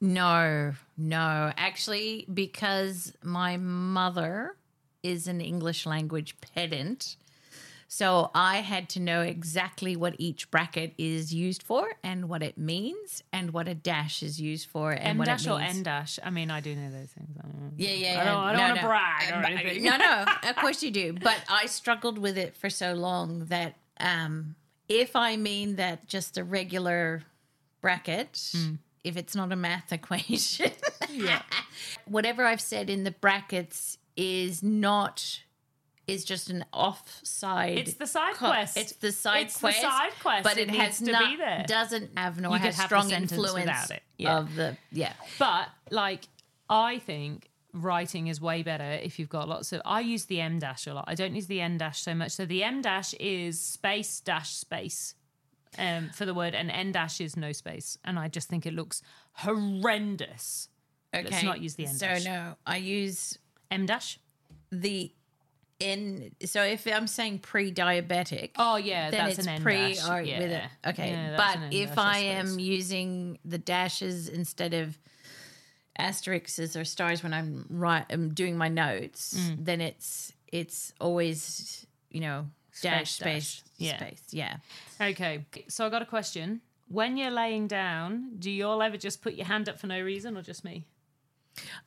[0.00, 1.52] No, no.
[1.56, 4.56] Actually, because my mother
[5.02, 7.16] is an English language pedant.
[7.94, 12.56] So I had to know exactly what each bracket is used for and what it
[12.56, 15.76] means and what a dash is used for and M what dash it or means.
[15.76, 16.18] N dash?
[16.24, 17.28] I mean, I do know those things.
[17.36, 17.70] Know.
[17.76, 18.36] Yeah, yeah, I don't.
[18.38, 18.88] I don't No, want to no.
[18.88, 19.84] brag or Um, anything.
[19.84, 21.12] No, no, of course you do.
[21.12, 24.54] But I struggled with it for so long that um,
[24.88, 27.20] if I mean that just a regular
[27.82, 28.76] bracket, Hmm.
[29.04, 30.70] if it's not a math equation,
[31.10, 31.42] Yeah.
[32.06, 35.40] whatever I've said in the brackets is not
[36.06, 37.78] is just an offside.
[37.78, 38.76] It's the side co- quest.
[38.76, 39.80] It's the side It's the quest.
[39.82, 40.44] side quest.
[40.44, 44.02] But It it, has not doesn't have nor You has have strong influence without it.
[44.18, 44.38] Yeah.
[44.38, 45.12] of the yeah.
[45.38, 46.24] But like,
[46.68, 49.80] I think writing is way better if you've got lots of.
[49.84, 51.04] I use the M dash a lot.
[51.06, 52.32] I don't use the N dash so much.
[52.32, 55.14] So the M dash is space dash space
[55.78, 57.96] um, for the word, and N dash is no space.
[58.04, 59.02] And I just think it looks
[59.34, 60.68] horrendous.
[61.14, 61.28] Okay.
[61.30, 62.24] Let's not use the N dash.
[62.24, 63.38] So no, I use
[63.70, 64.18] M dash.
[64.70, 65.12] the
[65.82, 70.08] in so if I'm saying pre-diabetic, Oh yeah, then that's it's an pre dash.
[70.08, 70.38] or yeah.
[70.40, 70.64] with it.
[70.90, 72.52] Okay, Yeah, but if dash, I suppose.
[72.54, 74.96] am using the dashes instead of
[75.98, 79.64] asterisks or stars when I'm right, I'm doing my notes, Mm.
[79.64, 82.46] then it's it's always you know
[82.82, 83.70] dash Space, space dash.
[83.78, 83.96] Yeah.
[83.98, 84.22] space.
[84.30, 84.56] Yeah.
[85.00, 86.60] Okay, so I got a question.
[86.88, 90.00] When you're laying down, do you all ever just put your hand up for no
[90.02, 90.84] reason, or just me?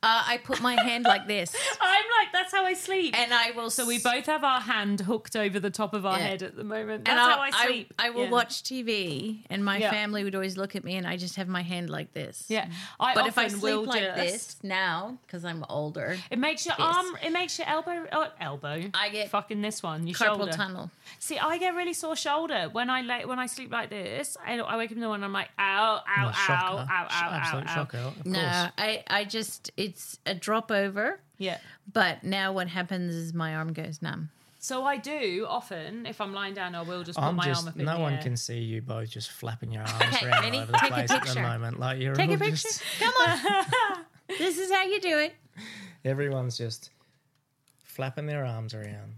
[0.02, 3.18] Uh, I put my hand like this, I'm like, that's how I sleep.
[3.18, 3.70] and I will.
[3.70, 6.24] So we both have our hand hooked over the top of our Yeah.
[6.26, 7.04] head at the moment.
[7.04, 7.92] That's and how I'll- I sleep.
[7.98, 8.30] I, will Yeah.
[8.30, 9.90] watch TV, and my Yeah.
[9.90, 12.44] family would always look at me, and I just have my hand like this.
[12.48, 12.68] Yeah,
[13.00, 16.64] I But if I sleep will like just- this now, because I'm older, it makes
[16.64, 16.94] your Yes.
[16.96, 17.18] arm.
[17.22, 18.06] It makes your elbow.
[18.12, 18.82] Oh, elbow.
[18.94, 20.06] I get fucking this one.
[20.06, 20.52] Your carpal shoulder.
[20.52, 20.90] tunnel.
[21.18, 24.36] See, I get really sore shoulder when I lay, when I sleep like this.
[24.44, 25.24] I, I wake up in the morning.
[25.24, 26.86] I'm like, ow, ow, oh, ow, shocker.
[26.90, 28.12] ow, ow, ow, ow.
[28.24, 28.68] No.
[28.78, 31.20] I, I just it's a drop over.
[31.38, 31.58] Yeah.
[31.92, 34.30] But now what happens is my arm goes numb.
[34.58, 37.60] So I do often, if I'm lying down, I will just put I'm my just
[37.62, 38.22] arm up in no the one air.
[38.22, 40.56] can see you both just flapping your arms around ready?
[40.58, 41.78] all over the place at the moment.
[41.78, 42.50] Like you're Take a picture.
[42.56, 44.04] just- Come on.
[44.28, 45.34] this is how you do it.
[46.04, 46.90] everyone's just
[47.84, 49.14] flapping their arms around.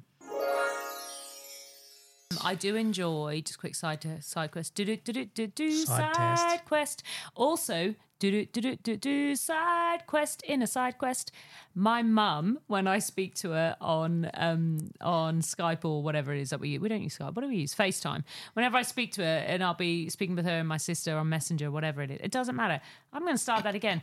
[2.45, 4.75] I do enjoy just quick side to side quest.
[4.75, 7.03] Do do do do do do Side side quest.
[7.35, 11.33] Also do do do do do do side quest in a side quest.
[11.75, 16.51] My mum, when I speak to her on um on Skype or whatever it is
[16.51, 17.35] that we use, we don't use Skype.
[17.35, 17.75] What do we use?
[17.75, 18.25] FaceTime.
[18.53, 21.31] Whenever I speak to her and I'll be speaking with her and my sister on
[21.31, 22.81] Messenger, whatever it is, it doesn't matter.
[23.11, 24.03] I'm going to start that again.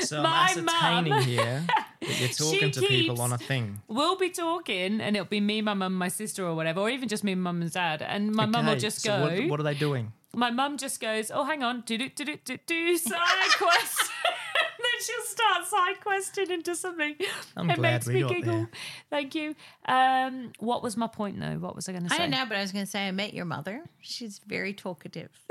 [0.00, 1.66] So My I'm mum- here
[2.00, 3.82] you're talking to people on a thing.
[3.88, 7.08] We'll be talking, and it'll be me, my mum, my sister, or whatever, or even
[7.08, 8.02] just me, mum, and dad.
[8.02, 9.22] And my mum will just so go.
[9.22, 10.12] What, what are they doing?
[10.36, 13.18] my mum just goes, "Oh, hang on, do do do do do do side
[13.58, 17.16] quest." and then she'll start side questing into something.
[17.56, 18.54] I'm it glad makes we me got giggle.
[18.54, 18.70] there.
[19.10, 19.54] Thank you.
[19.86, 21.58] Um, what was my point though?
[21.58, 22.16] What was I going to say?
[22.16, 23.82] I don't know, but I was going to say I met your mother.
[24.00, 25.30] She's very talkative.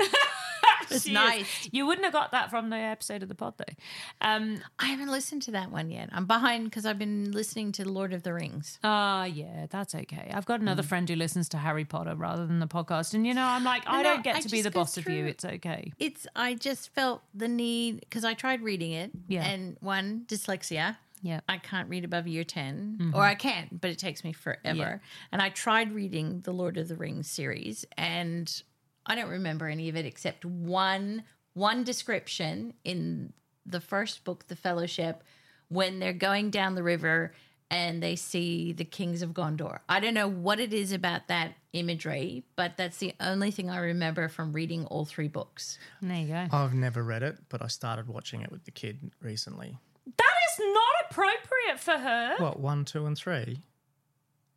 [0.90, 1.14] was She is.
[1.14, 1.68] nice.
[1.72, 3.74] You wouldn't have got that from the episode of the pod, though.
[4.20, 6.08] Um, I haven't listened to that one yet.
[6.12, 8.78] I'm behind because I've been listening to Lord of the Rings.
[8.84, 10.30] Ah, yeah, that's okay.
[10.32, 13.34] I've got another friend who listens to Harry Potter rather than the podcast, and you
[13.34, 15.26] know, I'm like, I No, don't get I to be the boss of you.
[15.26, 15.92] It's okay.
[15.98, 19.10] It's I just felt the need because I tried reading it.
[19.28, 19.44] Yeah.
[19.44, 20.96] And one dyslexia.
[21.22, 21.40] Yeah.
[21.48, 24.60] I can't read above year 10 or I can, but it takes me forever.
[24.76, 24.98] Yeah.
[25.32, 28.62] And I tried reading the Lord of the Rings series and
[29.06, 33.32] I don't remember any of it except one one description in
[33.64, 35.24] the first book, The Fellowship,
[35.68, 37.32] when they're going down the river
[37.70, 39.78] and they see the kings of Gondor.
[39.88, 43.78] I don't know what it is about that imagery, but that's the only thing I
[43.78, 45.78] remember from reading all three books.
[46.02, 46.46] There you go.
[46.52, 49.78] I've never read it, but I started watching it with the kid recently.
[50.04, 52.34] That is not appropriate for her.
[52.38, 53.58] What, one, two, and three?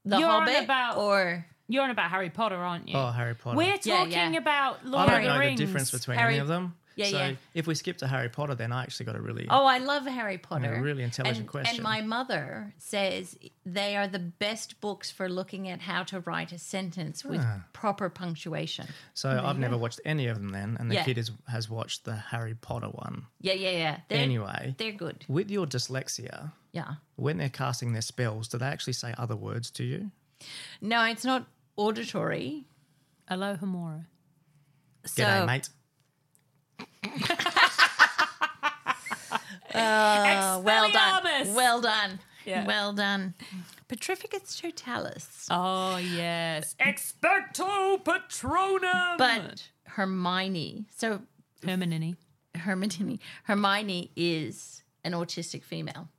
[0.06, 2.98] The You're Hobbit about- or You're on about Harry Potter, aren't you?
[2.98, 3.56] Oh, Harry Potter.
[3.56, 4.40] We're Yeah, talking yeah.
[4.40, 5.60] about I Lord don't of the know Rings.
[5.60, 6.76] the difference between Harry- any of them.
[6.96, 7.34] Yeah, so yeah.
[7.54, 9.48] if we skip to Harry Potter, then I actually got a really.
[9.50, 10.82] Oh, I love Harry Potter.
[10.82, 11.76] really intelligent and, question.
[11.76, 16.52] And my mother says they are the best books for looking at how to write
[16.52, 17.62] a sentence with Ah.
[17.72, 18.88] proper punctuation.
[19.14, 21.04] so I've never watched any of them then, and the Yeah.
[21.06, 23.28] kid is, has watched the Harry Potter one.
[23.40, 24.00] Yeah, yeah, yeah.
[24.10, 25.24] They're, Anyway, they're good.
[25.30, 26.96] with your dyslexia, Yeah.
[27.16, 30.12] when they're casting their spells, do they actually say other words to you?
[30.82, 31.46] No, it's not
[31.80, 32.66] auditory.
[33.30, 34.06] Alohomora.
[35.06, 35.70] So, G'day, mate.
[39.74, 41.54] uh, well done.
[41.54, 42.20] Well done.
[42.46, 42.66] Yeah.
[42.66, 43.34] Well done.
[43.88, 45.48] Petrificus totalus.
[45.50, 49.18] Oh yes, expecto patronum.
[49.18, 51.22] But Hermione, so
[51.64, 52.16] Hermione.
[52.56, 56.10] Hermione, Hermione is an autistic female.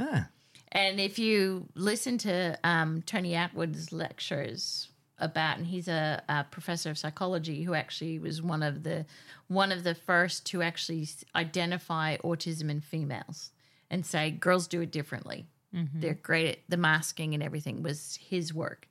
[0.00, 0.28] Ah,
[0.70, 4.88] And if you listen to um, Tony Attwood's lectures
[5.20, 9.06] about, and he's a, a professor of psychology who actually was one of the
[9.48, 13.50] one of the first to actually identify autism in females
[13.90, 15.46] and say girls do it differently.
[15.94, 18.88] They're great at the masking and everything was his work,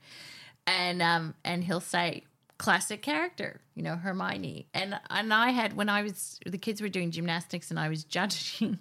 [0.65, 2.23] and um, and he'll say
[2.57, 6.89] classic character, you know Hermione, and and I had when I was the kids were
[6.89, 8.79] doing gymnastics and I was judging,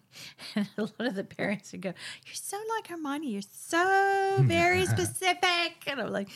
[0.54, 1.92] and a lot of the parents would go,
[2.24, 3.30] "You're so like Hermione.
[3.30, 6.28] You're so very specific," and I'm like,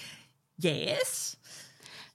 [0.60, 1.36] "Yes."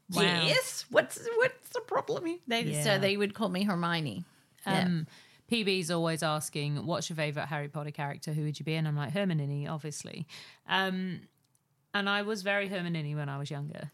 [0.09, 0.21] Wow.
[0.21, 0.85] Yes.
[0.89, 2.25] What's what's the problem?
[2.25, 2.37] here?
[2.47, 2.83] They Yeah.
[2.83, 4.23] so they would call me Hermione.
[4.65, 4.83] Yeah.
[4.83, 5.07] Um,
[5.51, 8.33] PB's always asking, "What's your favorite Harry Potter character?
[8.33, 10.27] Who would you be?" And I'm like, Hermione, obviously.
[10.67, 11.21] Um,
[11.93, 13.91] and I was very Hermione when I was younger.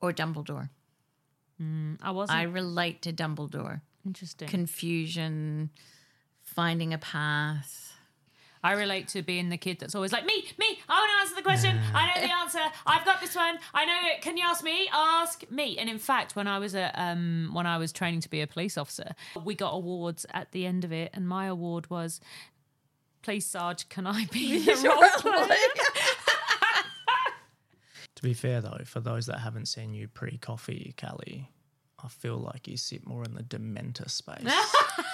[0.00, 0.68] or Dumbledore.
[2.02, 3.80] I wasn't I relate to Dumbledore.
[4.04, 4.48] interesting.
[4.48, 5.70] Confusion,
[6.42, 7.93] finding a path.
[8.64, 11.34] I relate to being the kid that's always like, me, me, I want to answer
[11.36, 11.78] the question.
[11.94, 12.60] I know the answer.
[12.86, 13.58] I've got this one.
[13.74, 14.22] I know it.
[14.22, 14.88] Can you ask me?
[14.90, 15.76] Ask me.
[15.76, 18.46] And in fact, when I was a, um, when I was training to be a
[18.46, 22.22] police officer, we got awards at the end of it, and my award was,
[23.22, 25.56] Police Sarge, can I be the role player?
[28.14, 31.50] to be fair though, for those that haven't seen you pre-coffee, Callie,
[32.02, 34.42] I feel like you sit more in the Dementor space.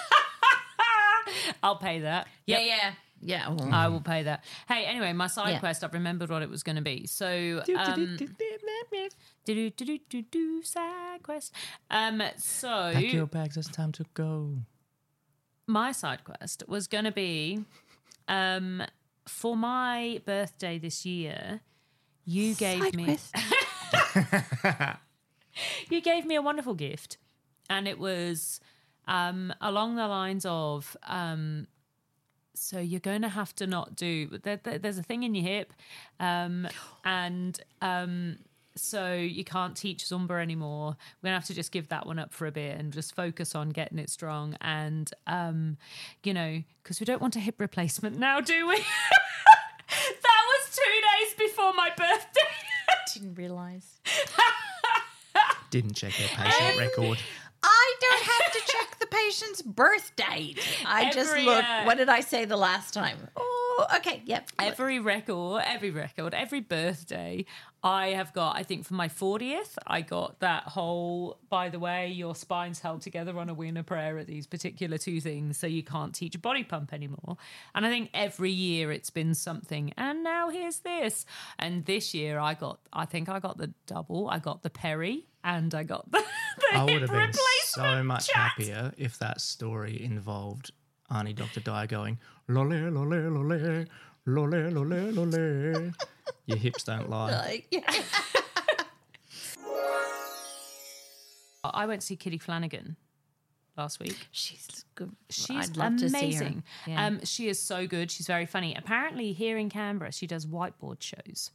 [1.63, 2.27] I'll pay that.
[2.45, 3.49] Yeah, yeah, yeah.
[3.49, 4.43] Well, I will pay that.
[4.67, 5.59] Hey, anyway, my side Yeah.
[5.59, 7.05] quest, I've remembered what it was going to be.
[7.07, 8.25] So, um, do
[9.45, 11.53] do do do do side quest.
[11.89, 14.57] Um, so Pack your bags, it's time to go.
[15.67, 17.63] my side quest was going to be
[18.27, 18.83] um
[19.27, 21.61] for my birthday this year
[22.25, 23.35] you gave Side me quest.
[25.89, 27.17] you gave me a wonderful gift
[27.69, 28.59] and it was
[29.11, 31.67] um along the lines of um
[32.53, 35.45] so you're going to have to not do there, there- there's a thing in your
[35.45, 35.73] hip
[36.19, 36.67] um
[37.05, 38.37] and um
[38.75, 40.95] so you can't teach Zumba anymore.
[41.21, 43.53] We're gonna have to just give that one up for a bit and just focus
[43.53, 44.55] on getting it strong.
[44.61, 45.75] And um,
[46.23, 48.77] you know, because we don't want a hip replacement now, do we?
[49.89, 52.49] that was two days before my birthday.
[53.13, 53.99] Didn't realize.
[55.69, 57.17] Didn't check their patient record.
[57.63, 60.59] I don't have to check the patient's birth date.
[60.85, 61.63] I just look.
[61.63, 63.17] uh, what did I say the last time?
[63.35, 64.23] Oh, okay.
[64.25, 64.49] Yep.
[64.59, 67.45] every record, every record, every birthday,
[67.83, 72.09] I have got, I think for my 40th, I got that whole, by the way,
[72.09, 75.81] your spine's held together on a winner prayer at these particular two things, so you
[75.81, 77.37] can't teach a body pump anymore.
[77.73, 79.93] And I think every year it's been something.
[79.97, 81.25] And now here's this.
[81.57, 85.25] And this year I got, I think I got the double, I got the Perry,
[85.43, 86.23] and I got the,
[86.71, 88.35] the I would have been replacement so much chat.
[88.35, 90.71] happier if that story involved
[91.11, 91.61] Arnie Dr.
[91.61, 93.85] Dyer going, lole, lole, lole,
[94.27, 95.91] lole, lole, lole.
[96.45, 97.31] Your hips don't lie.
[97.31, 97.81] Like, yeah.
[101.63, 102.95] I went to see Kitty Flanagan
[103.77, 104.27] last week.
[104.31, 105.11] She's good.
[105.29, 106.09] She's I'd love amazing.
[106.09, 106.53] to see her.
[106.87, 107.05] Yeah.
[107.05, 108.09] Um, she is so good.
[108.11, 108.75] She's very funny.
[108.75, 111.51] Apparently, here in Canberra, she does whiteboard shows.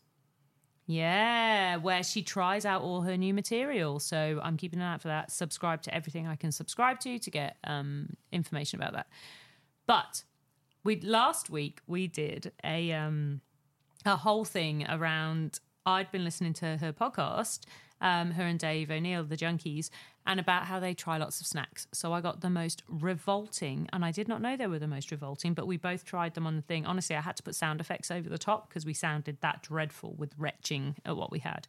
[0.88, 3.98] Yeah, where she tries out all her new material.
[3.98, 5.32] So I'm keeping an eye out for that.
[5.32, 9.08] Subscribe to everything I can subscribe to to get um, information about that.
[9.88, 10.22] But
[10.84, 13.40] we last week we did a um,
[14.06, 15.60] a whole thing around.
[15.84, 17.60] I'd been listening to her podcast,
[18.00, 19.90] um, her and Dave O'Neill, the Junkies,
[20.26, 21.86] and about how they try lots of snacks.
[21.92, 25.10] So I got the most revolting, and I did not know they were the most
[25.12, 26.84] revolting, but we both tried them on the thing.
[26.86, 30.14] Honestly, I had to put sound effects over the top because we sounded that dreadful
[30.18, 31.68] with retching at what we had.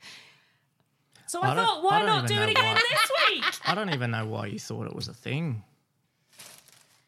[1.27, 2.81] So I, I thought, why I don't do it again why.
[2.89, 3.43] this week?
[3.65, 5.63] I don't even know why you thought it was a thing.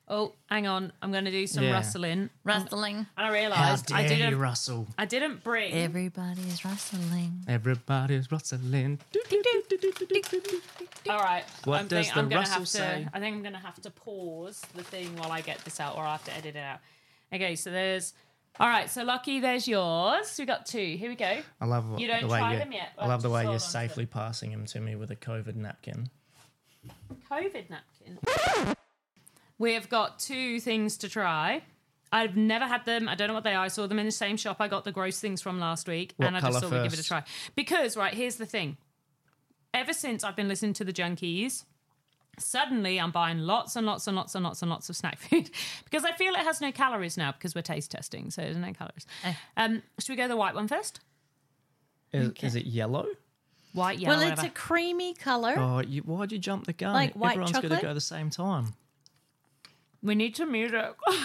[0.10, 1.72] Oh, hang on, I'm going to do some Yeah.
[1.74, 2.22] rustling.
[2.24, 2.96] Um, rustling.
[2.96, 4.40] And I How realised I dare you, didn't.
[4.40, 4.88] Russell?
[4.98, 5.74] I didn't bring.
[5.74, 7.44] Everybody's rustling.
[7.48, 9.00] Everybody's rustling.
[11.10, 11.44] All right.
[11.66, 13.08] What I'm does think the I'm gonna Russell have to, say?
[13.14, 15.96] I think I'm going to have to pause the thing while I get this out,
[15.96, 16.80] or I have to edit it out.
[17.34, 18.14] Okay, so there's.
[18.60, 20.36] All right, so Lucky, there's yours.
[20.38, 20.98] We got two.
[21.00, 21.38] Here we go.
[21.62, 22.90] I love You don't the way try you, them yet.
[22.98, 25.16] I love the way Hold you're on to safely passing them to me with a
[25.16, 26.10] COVID napkin.
[27.32, 28.76] COVID napkin.
[29.60, 31.62] We have got two things to try.
[32.12, 33.08] I've never had them.
[33.08, 33.64] I don't know what they are.
[33.66, 36.14] I saw them in the same shop I got the gross things from last week,
[36.18, 37.08] What and I just colour thought we'd give it a first?
[37.08, 37.24] try.
[37.56, 38.78] Because right here's the thing.
[39.74, 41.66] Ever since I've been listening to the Junkies,
[42.40, 45.52] suddenly I'm buying lots and lots and lots and lots and lots of snack food
[45.84, 48.74] because I feel it has no calories now because we're taste testing, so there's no
[48.74, 49.06] calories.
[49.24, 49.34] Eh.
[49.58, 51.02] Um, should we go the white one first?
[52.12, 53.06] Is, is it yellow?
[53.74, 54.48] White, yellow, well, it's whatever.
[54.48, 55.54] a creamy color.
[55.56, 56.94] Oh, you, why'd you jump the gun?
[56.94, 57.82] Like white Everyone's going to chocolate?
[57.84, 58.74] go the same time.
[60.02, 60.96] We need some music.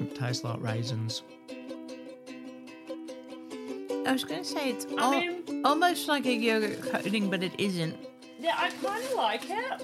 [0.00, 1.22] It tastes like raisins.
[4.06, 7.42] I was going to say it's I al- mean- almost like a yogurt coating, but
[7.42, 7.96] it isn't.
[8.40, 9.80] yeah, I kind of like it.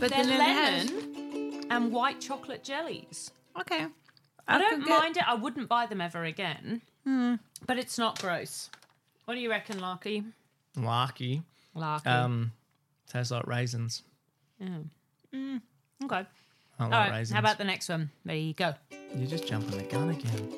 [0.00, 0.90] But They're then it has.
[0.90, 3.32] lemon and white chocolate jellies.
[3.60, 3.86] Okay.
[4.48, 5.28] I, don't could get- mind it.
[5.28, 6.80] I wouldn't buy them ever again.
[7.66, 8.70] But it's not gross.
[9.24, 10.24] What do you reckon, Larky?
[10.76, 11.42] Larky.
[11.74, 12.08] Larky.
[12.08, 12.52] Um,
[13.10, 14.02] tastes like raisins.
[14.62, 15.60] Mm,
[16.04, 16.16] okay.
[16.16, 16.26] I like
[16.80, 17.10] All right.
[17.10, 17.34] raisins.
[17.34, 18.10] How about the next one?
[18.24, 18.74] There you go.
[19.14, 20.48] You're just jumping the gun again.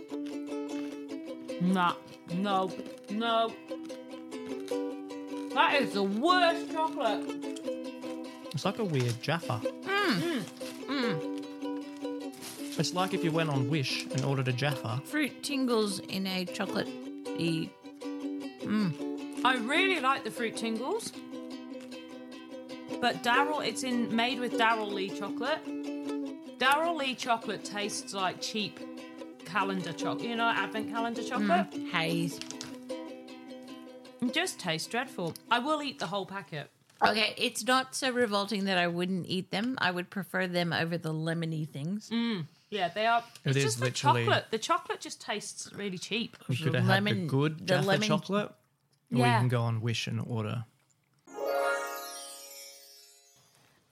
[1.73, 1.95] Nah.
[2.33, 2.71] No.
[3.11, 3.53] No.
[5.55, 7.25] That is the worst chocolate.
[8.53, 9.61] It's like a weird Jaffa.
[9.83, 10.21] Mm.
[10.21, 10.45] Mm.
[10.87, 11.41] mm.
[12.79, 15.01] It's like if you went on Wish and ordered a Jaffa.
[15.05, 16.89] Fruit tingles in a chocolate
[19.45, 21.13] I really like the fruit tingles.
[23.05, 25.61] But Darrell, it's in made with Darrell Lea chocolate.
[26.59, 28.81] Darrell Lea chocolate tastes like cheap
[29.45, 30.27] calendar chocolate.
[30.27, 31.67] You know, advent calendar chocolate.
[31.93, 32.41] haze.
[34.23, 35.35] It just tastes dreadful.
[35.51, 36.71] I will eat the whole packet.
[37.07, 39.75] Okay, it's not so revolting that I wouldn't eat them.
[39.83, 42.09] I would prefer them over the lemony things.
[42.09, 43.23] Mm, Yeah, they are.
[43.45, 44.47] It It's is just the literally- chocolate.
[44.51, 46.39] The chocolate just tastes really cheap.
[46.49, 48.49] You could The have had the lemon- good the Jaffa lemon- chocolate.
[48.49, 49.35] Or Yeah.
[49.35, 50.65] you can go on Wish and order.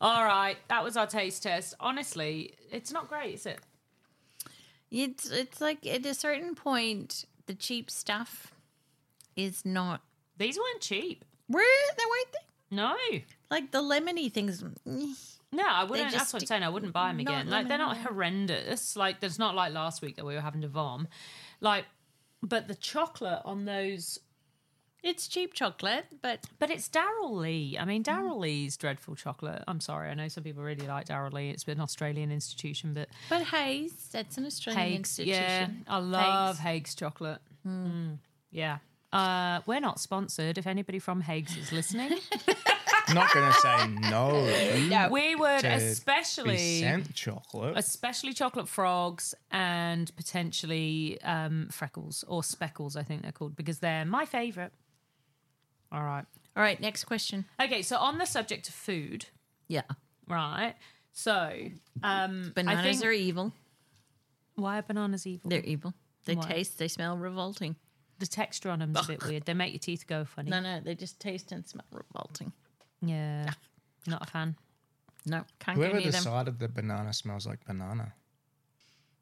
[0.03, 1.75] All right, that was our taste test.
[1.81, 3.61] Honestly, it's not great, is it?
[4.91, 8.53] It's it's like at a certain point, the cheap stuff
[9.37, 10.03] is not.
[10.37, 11.25] These weren't cheap.
[11.49, 12.77] Were they weren't they?
[12.77, 12.97] No.
[13.51, 14.63] Like the lemony things.
[14.87, 15.15] eh.
[15.55, 16.11] No, I wouldn't.
[16.11, 16.63] just That's what I'm saying.
[16.63, 17.49] I wouldn't buy them again.
[17.49, 18.97] Like they're not horrendous.
[18.97, 21.07] Like there's not like last week that we were having to vom.
[21.61, 21.85] Like,
[22.43, 24.19] but the chocolate on those.
[25.03, 27.77] It's cheap chocolate, but But it's Darrell Lea.
[27.79, 29.63] I mean, Darrell Lea's dreadful chocolate.
[29.67, 30.11] I'm sorry.
[30.11, 31.51] I know some people really like Darrell Lea.
[31.51, 35.19] It's an Australian institution, but but Haigh's, that's an Australian Haigh's.
[35.19, 35.69] Yeah.
[35.89, 36.89] I love Haigh's.
[36.89, 37.41] Haigh's chocolate.
[37.67, 38.19] Mm,
[38.51, 38.79] yeah.
[39.13, 40.57] Uh, we're not sponsored.
[40.57, 42.19] If anybody from Haigh's is listening,
[43.15, 45.09] Not going to say no.
[45.11, 47.77] we would To especially sent chocolate.
[47.77, 54.05] especially chocolate frogs and potentially um, freckles or speckles, I think they're called, because they're
[54.07, 54.73] my favorite.
[55.93, 56.25] All right.
[56.57, 57.45] All right, next question.
[57.63, 59.27] Okay, so on the subject of food,
[59.69, 59.83] Yeah,
[60.29, 60.75] right?
[61.13, 61.53] So,
[62.03, 63.53] um, bananas I think, are evil.
[64.55, 65.51] why are bananas evil?
[65.51, 65.93] They're evil.
[66.25, 66.47] They Why?
[66.49, 66.79] taste.
[66.79, 67.77] They smell revolting.
[68.19, 69.45] The texture on them's a bit weird.
[69.45, 70.51] They make your teeth go funny.
[70.51, 72.53] No, no, they just taste and smell revolting.
[73.03, 73.51] Yeah,
[74.07, 74.57] not a fan.
[75.27, 76.23] No, can't Whoever get near them.
[76.23, 78.13] decided the banana smells like banana.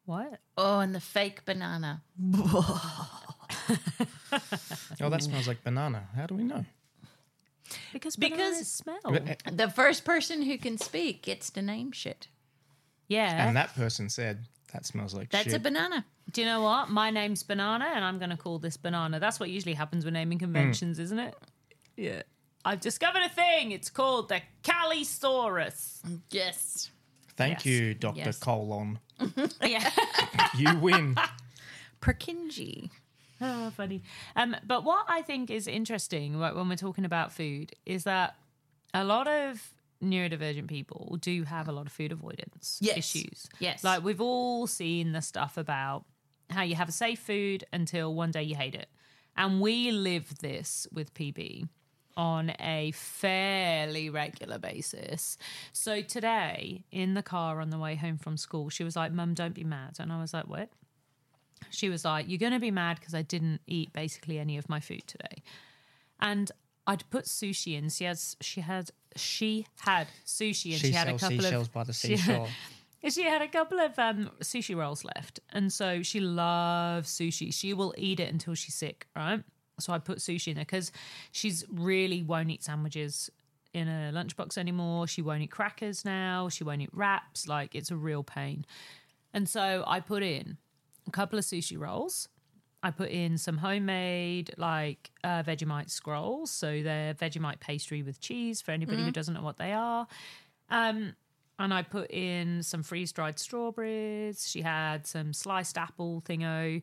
[0.05, 0.39] What?
[0.57, 2.03] Oh, and the fake banana.
[5.01, 6.07] Oh, that smells like banana.
[6.15, 6.65] How do we know?
[7.93, 8.99] Because Because- smell.
[9.05, 9.19] Uh,
[9.51, 12.27] the first person who can speak gets to name shit.
[13.07, 13.47] Yeah.
[13.47, 15.53] And that person said that smells like That's shit.
[15.53, 16.05] a banana.
[16.31, 16.89] Do you know what?
[16.89, 19.19] My name's Banana, and I'm going to call this Banana.
[19.19, 21.03] That's what usually happens with naming conventions, hmm.
[21.03, 21.35] isn't it?
[21.97, 22.21] Yeah.
[22.63, 23.71] I've discovered a thing.
[23.71, 25.99] It's called the Callisaurus.
[26.29, 26.91] Yes.
[27.35, 27.65] Thank Yes.
[27.65, 28.17] you, Dr.
[28.19, 28.39] Yes.
[28.39, 28.99] Colon.
[29.63, 29.89] yeah.
[30.57, 31.15] You win.
[32.01, 32.89] Purkinje.
[33.41, 34.01] Oh, funny.
[34.35, 38.35] Um, but what I think is interesting when we're talking about food is that
[38.93, 39.73] a lot of
[40.03, 42.97] neurodivergent people do have a lot of food avoidance Yes.
[42.97, 43.47] issues.
[43.59, 43.83] Yes.
[43.83, 46.05] Like we've all seen the stuff about
[46.49, 48.89] how you have a safe food until one day you hate it.
[49.37, 51.67] And we live this with PB
[52.17, 55.37] on a fairly regular basis.
[55.71, 59.33] So today in the car on the way home from school, she was like, Mum,
[59.33, 59.95] don't be mad.
[59.99, 60.69] And I was like, What?
[61.69, 64.67] She was like, You're going to be mad because I didn't eat basically any of
[64.69, 65.43] my food today.
[66.19, 66.51] And
[66.87, 67.89] I'd put sushi in.
[67.89, 71.73] She has, she had, she had sushi and she, She had a couple seashells of
[71.73, 72.47] by the she- seashore.
[73.09, 77.53] she had a couple of um, sushi rolls left, and so she loves sushi.
[77.53, 79.43] She will eat it until she's sick, right?
[79.79, 80.91] So I put sushi in there because
[81.31, 83.29] she's really won't eat sandwiches
[83.73, 85.07] in a lunchbox anymore.
[85.07, 86.49] She won't eat crackers now.
[86.49, 87.47] She won't eat wraps.
[87.47, 88.65] Like it's a real pain.
[89.33, 90.57] And so I put in
[91.07, 92.27] a couple of sushi rolls.
[92.83, 96.49] I put in some homemade like uh, Vegemite scrolls.
[96.49, 100.07] So they're Vegemite pastry with cheese for anybody who doesn't know what they are.
[100.69, 101.13] Um,
[101.59, 104.49] and I put in some freeze dried strawberries.
[104.49, 106.81] She had some sliced apple thingo,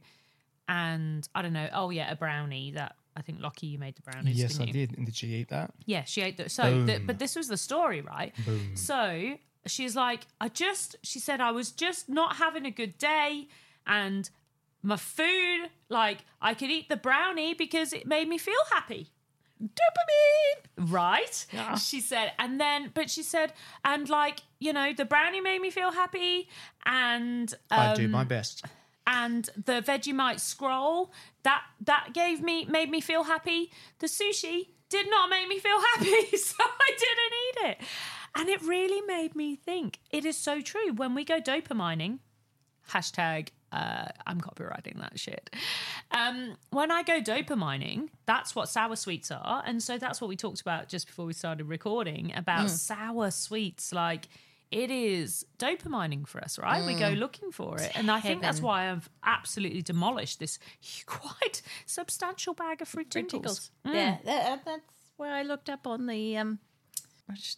[0.68, 1.68] and I don't know.
[1.72, 4.36] Oh yeah, a brownie that I think Lockie you made the brownies.
[4.36, 4.72] yes, didn't I you?
[4.86, 4.96] did.
[4.96, 5.72] And did she eat that?
[5.86, 6.52] Yeah, she ate that.
[6.52, 6.84] so.
[6.84, 8.32] The, but this was the story, right?
[8.74, 9.34] So
[9.66, 10.94] she's like, I just.
[11.02, 13.48] She said I was just not having a good day,
[13.88, 14.30] and
[14.82, 19.08] my food, like I could eat the brownie because it made me feel happy.
[19.60, 21.46] Dopamine, right?
[21.78, 23.52] She said, and then, but she said,
[23.84, 26.48] and like you know, the brownie made me feel happy,
[26.86, 28.64] and I do um, my best.
[29.06, 31.12] and the Vegemite scroll
[31.42, 33.72] that that gave me made me feel happy.
[33.98, 37.88] The sushi did not make me feel happy, so I didn't eat it.
[38.36, 39.98] And it really made me think.
[40.10, 40.92] It is so true.
[40.94, 42.20] When we go dopamining,
[42.92, 45.50] hashtag uh, I'm copywriting that shit.
[46.10, 50.36] Um, when I go dopamining, that's what sour sweets are, and so that's what we
[50.36, 53.92] talked about just before we started recording about sour sweets.
[53.92, 54.28] Like
[54.70, 56.84] it is dopamining for us, right?
[56.84, 60.58] We go looking for it, and I think that's why I've absolutely demolished this
[61.06, 63.32] quite substantial bag of fruit tinkles.
[63.32, 63.70] Tinkles.
[63.84, 64.82] Yeah, that, that's
[65.16, 66.58] where I looked up on the um.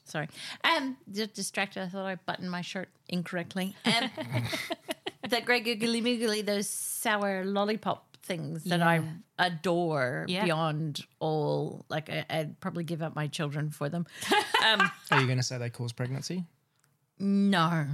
[0.04, 0.28] Sorry,
[0.64, 1.84] um, just distracted.
[1.84, 3.76] I thought I buttoned my shirt incorrectly.
[3.84, 4.11] Um,
[5.28, 9.02] the Grey Googly Moogly, those sour lollipop things that I
[9.38, 10.44] adore Yeah.
[10.44, 11.84] beyond all.
[11.88, 14.06] Like I, I'd probably give up my children for them.
[14.62, 16.44] Um, Are you going to say they cause pregnancy?
[17.18, 17.86] no,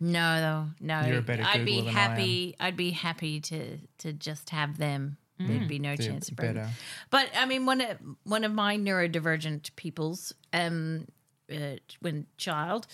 [0.00, 1.00] no, though, no.
[1.00, 1.08] Hmm.
[1.08, 2.10] You're a better I'd be Googler than I am.
[2.10, 2.56] happy.
[2.60, 5.16] I'd be happy to to just have them.
[5.40, 6.52] There'd be no They're chance of better.
[6.52, 6.76] pregnancy.
[7.10, 11.06] But I mean, one of one of my neurodivergent peoples, um,
[11.52, 12.86] uh, when child,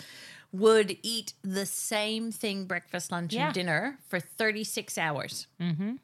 [0.51, 3.45] would eat the same thing breakfast, lunch, Yeah.
[3.45, 5.95] and dinner for thirty six hours, Mm-hmm.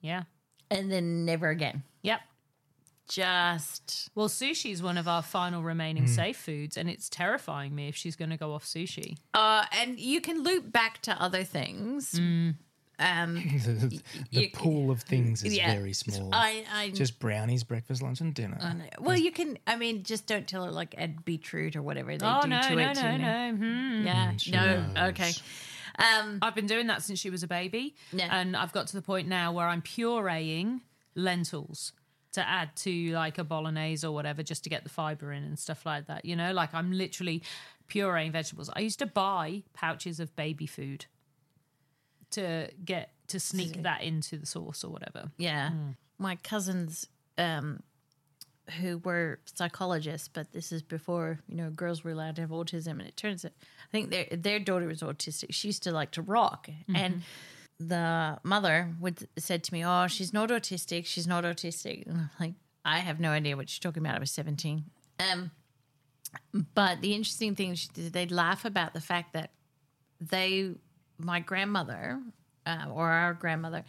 [0.00, 0.22] Yeah.
[0.70, 1.82] and then never again.
[2.02, 2.20] Yep.
[3.08, 7.88] Just Well, sushi is one of our final remaining safe foods, and it's terrifying me
[7.88, 9.16] if she's going to go off sushi.
[9.34, 12.18] uh, and you can loop back to other things.
[13.02, 13.34] Um,
[13.64, 14.00] the
[14.30, 15.74] the You- pool of things is yeah.
[15.74, 16.30] very small.
[16.32, 18.58] I, I Just brownies, breakfast, lunch, and dinner.
[19.00, 19.58] Well, you can.
[19.66, 22.60] I mean, just don't tell her like add beetroot or whatever they Oh do no,
[22.62, 22.94] to no, it.
[23.02, 23.50] no, you know.
[23.50, 23.56] no.
[23.56, 24.06] Hmm.
[24.06, 24.80] Yeah, she no.
[24.82, 24.96] knows.
[25.10, 25.32] Okay.
[25.98, 28.28] Um, I've been doing that since she was a baby, Yeah.
[28.30, 30.80] and I've got to the point now where I'm pureeing
[31.14, 31.92] lentils
[32.32, 35.58] to add to like a bolognese or whatever, just to get the fiber in and
[35.58, 36.24] stuff like that.
[36.24, 37.42] You know, like I'm literally
[37.90, 38.70] pureeing vegetables.
[38.74, 41.04] I used to buy pouches of baby food
[42.32, 45.30] to get to sneak that into the sauce or whatever.
[45.38, 45.70] yeah.
[46.18, 47.08] My cousins,
[47.38, 47.82] um,
[48.78, 52.92] who were psychologists, but this is before you know girls were allowed to have autism,
[52.92, 55.46] and it turns out I think their their daughter was autistic.
[55.50, 57.22] She used to like to rock, and
[57.80, 61.06] the mother would said to me, "Oh, she's not autistic.
[61.06, 62.54] She's not autistic." And I'm like,
[62.84, 64.16] I have no idea what she's talking about.
[64.16, 64.84] I was 17.
[65.18, 65.50] Um,
[66.74, 69.50] but the interesting thing, she did, they'd laugh about the fact that
[70.20, 70.70] they,
[71.24, 72.20] my grandmother,
[72.66, 73.84] uh, or our grandmother,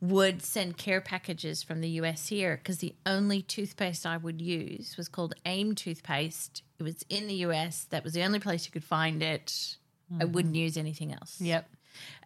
[0.00, 4.96] would send care packages from the US here because the only toothpaste I would use
[4.96, 6.62] was called AIM toothpaste.
[6.78, 7.84] It was in the US.
[7.90, 9.76] That was the only place you could find it.
[10.20, 11.68] I wouldn't use anything else Yep.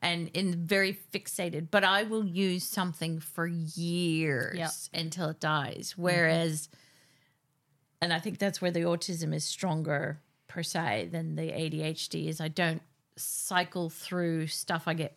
[0.00, 4.70] and in very fixated but i will use something for years Yeah.
[4.94, 6.68] until it dies whereas
[8.00, 12.40] and i think that's where the autism is stronger per se than the adhd is
[12.40, 12.82] i don't
[13.16, 15.16] cycle through stuff i get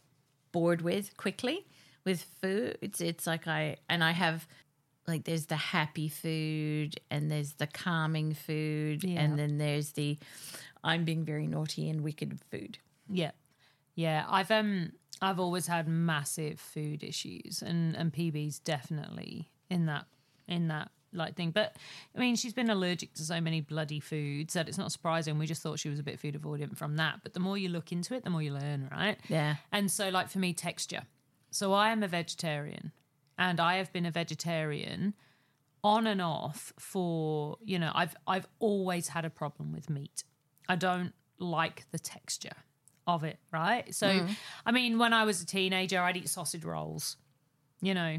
[0.52, 1.66] bored with quickly
[2.06, 4.48] with food it's it's like i and i have
[5.08, 9.22] like there's the happy food and there's the calming food Yeah.
[9.22, 10.18] and then there's the
[10.84, 12.78] I'm being very naughty and wicked food.
[13.10, 13.32] Yeah.
[13.96, 14.26] Yeah.
[14.28, 14.92] I've um
[15.22, 20.06] I've always had massive food issues and and PB's definitely in that
[20.48, 21.52] in that like thing.
[21.52, 21.76] But
[22.16, 25.38] I mean she's been allergic to so many bloody foods that it's not surprising.
[25.38, 27.22] We just thought she was a bit food avoidant from that.
[27.24, 29.18] But the more you look into it, the more you learn, right?
[29.28, 29.56] Yeah.
[29.72, 31.04] And so like for me, texture.
[31.52, 32.92] So I am a vegetarian
[33.38, 35.14] and I have been a vegetarian
[35.84, 40.24] on and off for, you know, I've I've always had a problem with meat.
[40.68, 42.56] I don't like the texture
[43.08, 43.94] of it, right?
[43.94, 44.36] So mm.
[44.66, 47.18] I mean, when I was a teenager, I'd eat sausage rolls,
[47.82, 48.18] you know,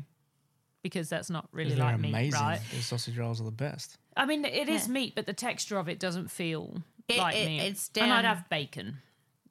[0.88, 2.40] because that's not really They're like meat, amazing.
[2.40, 2.60] right?
[2.70, 3.98] The sausage rolls are the best.
[4.16, 7.46] I mean, it is meat, but the texture of it doesn't feel It- like it-
[7.46, 7.60] meat.
[7.60, 8.98] it's and I'd have bacon.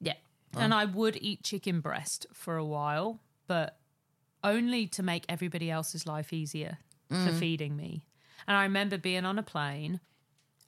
[0.00, 0.14] Yeah.
[0.56, 3.78] And I would eat chicken breast for a while, but
[4.42, 6.78] only to make everybody else's life easier
[7.10, 8.06] for feeding me.
[8.46, 10.00] And I remember being on a plane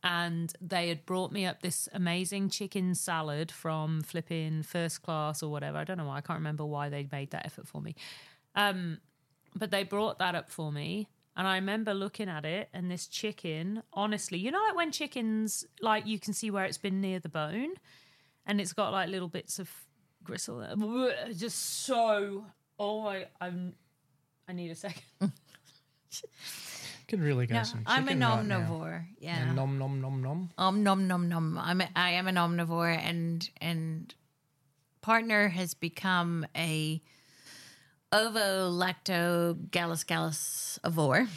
[0.05, 5.51] and they had brought me up this amazing chicken salad from flipping first class or
[5.51, 5.79] whatever.
[5.79, 6.19] I don't know why.
[6.19, 7.97] I can't remember why they made that effort for me.
[8.55, 8.99] Um,
[9.55, 11.09] but they brought that up for me.
[11.37, 15.65] And I remember looking at it and this chicken, honestly, you know, like when chickens,
[15.81, 17.75] like you can see where it's been near the bone
[18.45, 19.71] and it's got like little bits of
[20.25, 20.59] gristle.
[20.59, 21.33] there.
[21.33, 22.47] Just so.
[22.79, 23.75] Oh, I, I'm.
[24.49, 25.03] I need a second.
[27.09, 28.61] Could really go Yeah, some I'm an chicken right now.
[28.61, 29.07] omnivore.
[29.19, 29.39] yeah.
[29.43, 30.51] And nom nom nom nom.
[30.59, 31.57] Um, nom nom nom.
[31.59, 34.15] I'm a, I am an omnivore, and and
[35.01, 37.01] partner has become a
[38.13, 41.29] ovo lacto gallus gallus avore,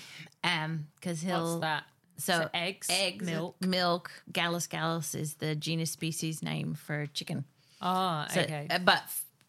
[0.44, 1.84] um, because he'll What's that?
[2.18, 3.56] So, So eggs, eggs, milk.
[3.66, 4.12] milk.
[4.32, 7.46] Gallus gallus is the genus species name for chicken.
[7.82, 8.68] Oh, So, okay.
[8.70, 9.02] uh, but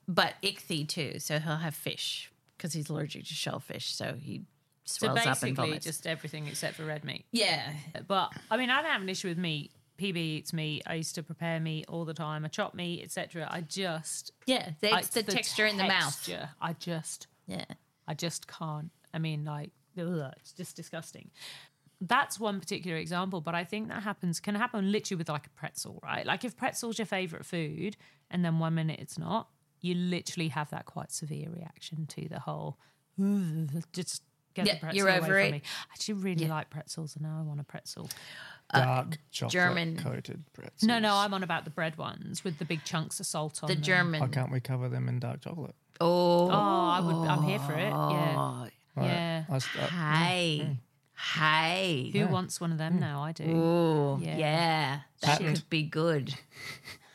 [0.08, 1.18] but ichthy too.
[1.18, 3.94] So he'll have fish because he's allergic to shellfish.
[3.94, 4.42] So he
[4.84, 5.84] so swells up and basically, vomits.
[5.86, 7.26] just everything except for red meat.
[7.30, 7.72] yeah,
[8.08, 9.70] But I mean, I don't have an issue with meat.
[10.03, 10.82] PB eats meat.
[10.86, 12.44] I used to prepare meat all the time.
[12.44, 13.46] I chop meat, etc.
[13.50, 14.70] I just yeah.
[14.82, 16.28] I- It's the, texture in the mouth.
[16.61, 17.64] I just Yeah.
[18.09, 18.90] I just can't.
[19.14, 21.30] I mean, like, ugh, it's just disgusting.
[22.00, 25.50] That's one particular example, but I think that happens can happen literally with like a
[25.50, 26.26] pretzel, right?
[26.26, 27.96] Like if pretzel's your favorite food,
[28.30, 29.48] and then one minute it's not,
[29.80, 32.78] you literally have that quite severe reaction to the whole.
[33.92, 34.22] Just
[34.55, 35.62] get Yeah, the pretzel you're away over from me.
[35.64, 38.11] I actually really like pretzels, and now I want a pretzel.
[38.72, 40.82] Uh, dark chocolate German- coated pretzels.
[40.82, 43.68] No, no, I'm on about the bread ones with the big chunks of salt on
[43.68, 43.82] The them.
[43.82, 44.20] German.
[44.20, 45.74] Why can't we cover them in dark chocolate?
[46.00, 47.28] Oh, Oh, I would.
[47.28, 47.90] I'm here for it.
[47.90, 48.70] Yeah, Right.
[49.06, 49.44] yeah.
[49.50, 50.76] I st- uh, Hey.
[51.14, 52.10] Hey.
[52.14, 53.00] Who wants one of them mm.
[53.00, 53.22] now?
[53.22, 53.44] I do.
[53.44, 54.36] Ooh, Yeah.
[54.36, 55.00] yeah.
[55.20, 55.56] That Patent.
[55.58, 56.34] could be good.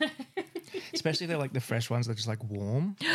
[0.94, 2.06] especially they're like the fresh ones.
[2.06, 2.96] They're just like warm.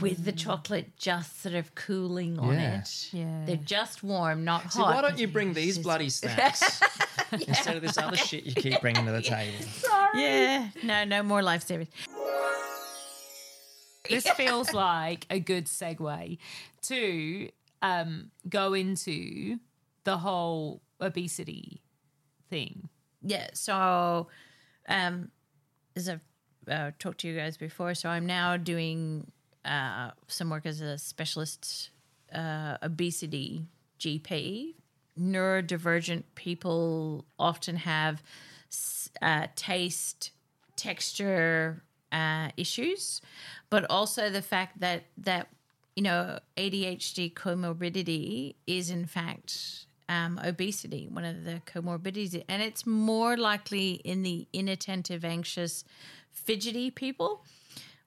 [0.00, 2.80] With the chocolate just sort of cooling on Yeah.
[2.80, 3.08] it.
[3.12, 3.44] Yeah.
[3.44, 4.72] They're just warm, not hot.
[4.72, 6.80] So why don't you bring these bloody snacks
[7.46, 9.62] instead of this other shit you keep bringing to the table?
[9.64, 10.22] Sorry.
[10.22, 10.68] Yeah.
[10.82, 11.88] No, no more lifesavers.
[14.08, 16.38] this feels like a good segue
[16.82, 17.48] to
[17.82, 19.58] um, go into
[20.04, 21.82] the whole obesity
[22.48, 22.88] thing.
[23.22, 23.48] Yeah.
[23.54, 24.28] So,
[24.88, 25.30] um,
[25.96, 26.20] as I've
[26.68, 29.30] uh, talked to you guys before, so I'm now doing
[29.64, 31.90] uh, some work as a specialist
[32.34, 33.66] uh, obesity
[33.98, 34.74] GP.
[35.20, 38.22] Neurodivergent people often have
[39.20, 40.30] uh, taste,
[40.76, 43.20] texture uh, issues,
[43.68, 45.48] but also the fact that that
[45.96, 52.84] you know ADHD comorbidity is in fact um, obesity, one of the comorbidities, and it's
[52.84, 55.84] more likely in the inattentive, anxious,
[56.32, 57.44] fidgety people,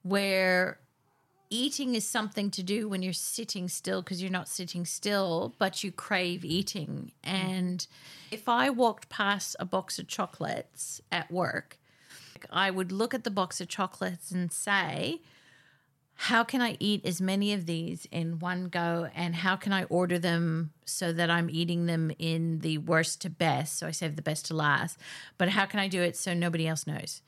[0.01, 0.79] where
[1.53, 5.83] eating is something to do when you're sitting still because you're not sitting still, but
[5.83, 7.11] you crave eating.
[7.23, 7.85] And
[8.31, 11.77] if I walked past a box of chocolates at work,
[12.49, 15.21] I would look at the box of chocolates and say,
[16.15, 19.09] how can I eat as many of these in one go?
[19.13, 23.29] And how can I order them so that I'm eating them in the worst to
[23.29, 23.77] best?
[23.77, 24.97] So I save the best to last.
[25.37, 27.21] But how can I do it so nobody else knows?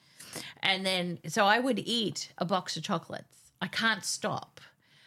[0.62, 3.45] And then, so I would eat a box of chocolates.
[3.62, 4.62] I can't stop.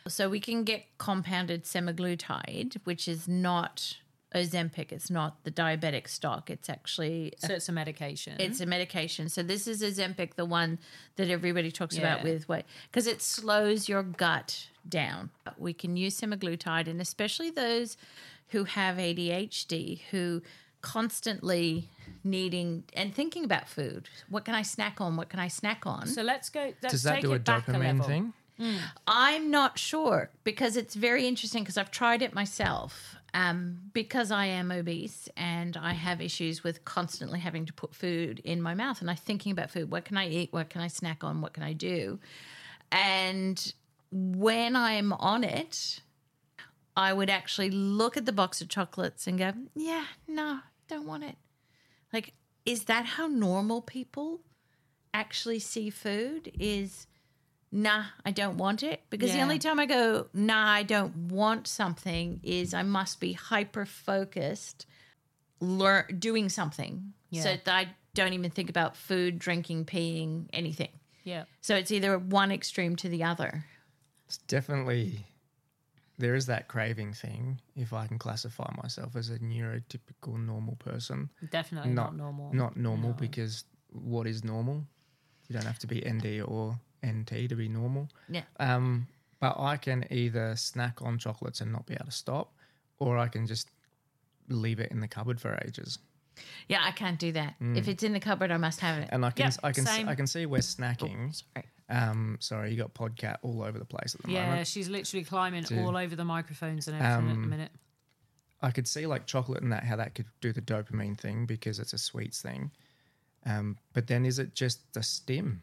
[0.07, 3.99] So we can get compounded semaglutide, which is not
[4.35, 4.93] Ozempic.
[4.93, 6.51] It's not the diabetic stock.
[6.51, 8.37] It's actually So it's a medication.
[8.39, 9.29] it's a medication.
[9.29, 10.79] So this is Ozempic, the one
[11.17, 15.31] that everybody talks about with weight, because it slows your gut down.
[15.59, 17.97] We can use semaglutide, and especially those
[18.49, 20.43] who have ADHD, who
[20.81, 21.89] constantly
[22.31, 24.09] needing and thinking about food.
[24.29, 25.17] What can I snack on?
[25.17, 26.07] What can I snack on?
[26.07, 26.73] so let's go.
[26.83, 28.07] Let's Does that take do a it back dopamine level.
[28.07, 28.33] thing?
[29.07, 33.15] I'm not sure because it's very interesting because I've tried it myself.
[33.35, 38.41] um, because I am obese and I have issues with constantly having to put food
[38.43, 39.91] in my mouth and I'm thinking about food.
[39.93, 40.53] What can I eat?
[40.53, 41.41] What can I snack on?
[41.41, 42.19] What can I do?
[42.91, 43.73] And
[44.11, 46.01] when I'm on it,
[46.97, 51.23] I would actually look at the box of chocolates and go, yeah, no, don't want
[51.25, 51.37] it.
[52.13, 52.35] Like,
[52.65, 54.41] is that how normal people
[55.15, 56.51] actually see food?
[56.59, 57.07] Is
[57.71, 59.03] nah, I don't want it.
[59.11, 63.33] Because the only time I go, nah, I don't want something is I must be
[63.33, 64.87] hyper focused,
[65.61, 67.13] lear- doing something.
[67.31, 67.43] Yeah.
[67.43, 70.91] So that I don't even think about food, drinking, peeing, anything.
[71.25, 71.45] Yeah.
[71.61, 73.67] So it's either one extreme to the other.
[74.27, 75.27] It's definitely
[76.19, 77.61] there is that craving thing.
[77.77, 82.53] If I can classify myself as a neurotypical normal person, Definitely not, normal.
[82.53, 84.85] Not normal because what is normal?
[85.49, 88.09] You don't have to be ND or NT to be normal.
[88.29, 88.43] Yeah.
[88.59, 89.07] Um,
[89.41, 92.53] but I can either snack on chocolates and not be able to stop,
[92.99, 93.71] or I can just
[94.49, 95.99] leave it in the cupboard for ages.
[96.69, 97.55] Yeah, I can't do that.
[97.61, 99.09] If it's in the cupboard, I must have it.
[99.11, 100.09] And I can, Yep, I can, same.
[100.09, 101.35] I can see we're snacking.
[101.35, 101.67] Sorry.
[101.91, 104.59] Um, sorry, you got podcat all over the place at the Yeah, moment.
[104.59, 105.79] Yeah, she's literally climbing Dude.
[105.79, 107.73] all over the microphones and everything at the Um, minute.
[108.61, 111.79] I could see like chocolate and that how that could do the dopamine thing because
[111.79, 112.73] it's a sweets thing.
[113.47, 115.63] Um, but then is it just the stim?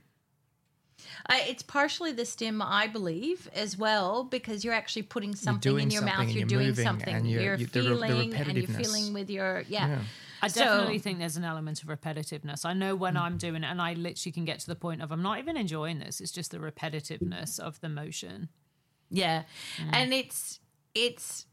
[1.29, 5.91] Uh, it's partially the stim, I believe, as well, because you're actually putting something in
[5.91, 6.29] your something mouth.
[6.29, 7.13] You're, you're doing something.
[7.13, 9.87] and you're- you're you- the re- the feeling, and you're feeling with your yeah.
[9.87, 9.99] Yeah.
[10.41, 12.65] I So- definitely think there's an element of repetitiveness.
[12.65, 15.11] I know when I'm doing it, and I literally can get to the point of
[15.11, 16.19] I'm not even enjoying this.
[16.21, 18.49] It's just the repetitiveness of the motion.
[19.09, 19.43] Yeah.
[19.77, 19.89] Mm.
[19.93, 20.59] And it's
[20.93, 21.45] it's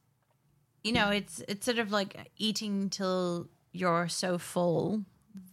[0.82, 5.04] you know, it's it's sort of like eating till you're so full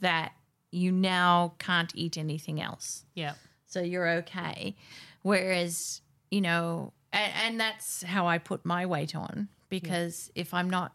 [0.01, 0.33] that
[0.71, 3.05] you now can't eat anything else.
[3.15, 3.33] Yeah.
[3.65, 4.75] So you're okay.
[5.21, 6.01] Whereas,
[6.31, 10.93] you know, and, and that's how I put my weight on because if I'm not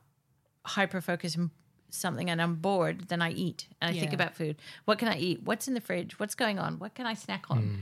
[0.64, 1.50] hyper focused on
[1.94, 4.56] something and I'm bored, then I eat and I think about food.
[4.84, 5.42] What can I eat?
[5.44, 6.18] What's in the fridge?
[6.18, 6.78] What's going on?
[6.78, 7.62] What can I snack on?
[7.62, 7.76] Mm.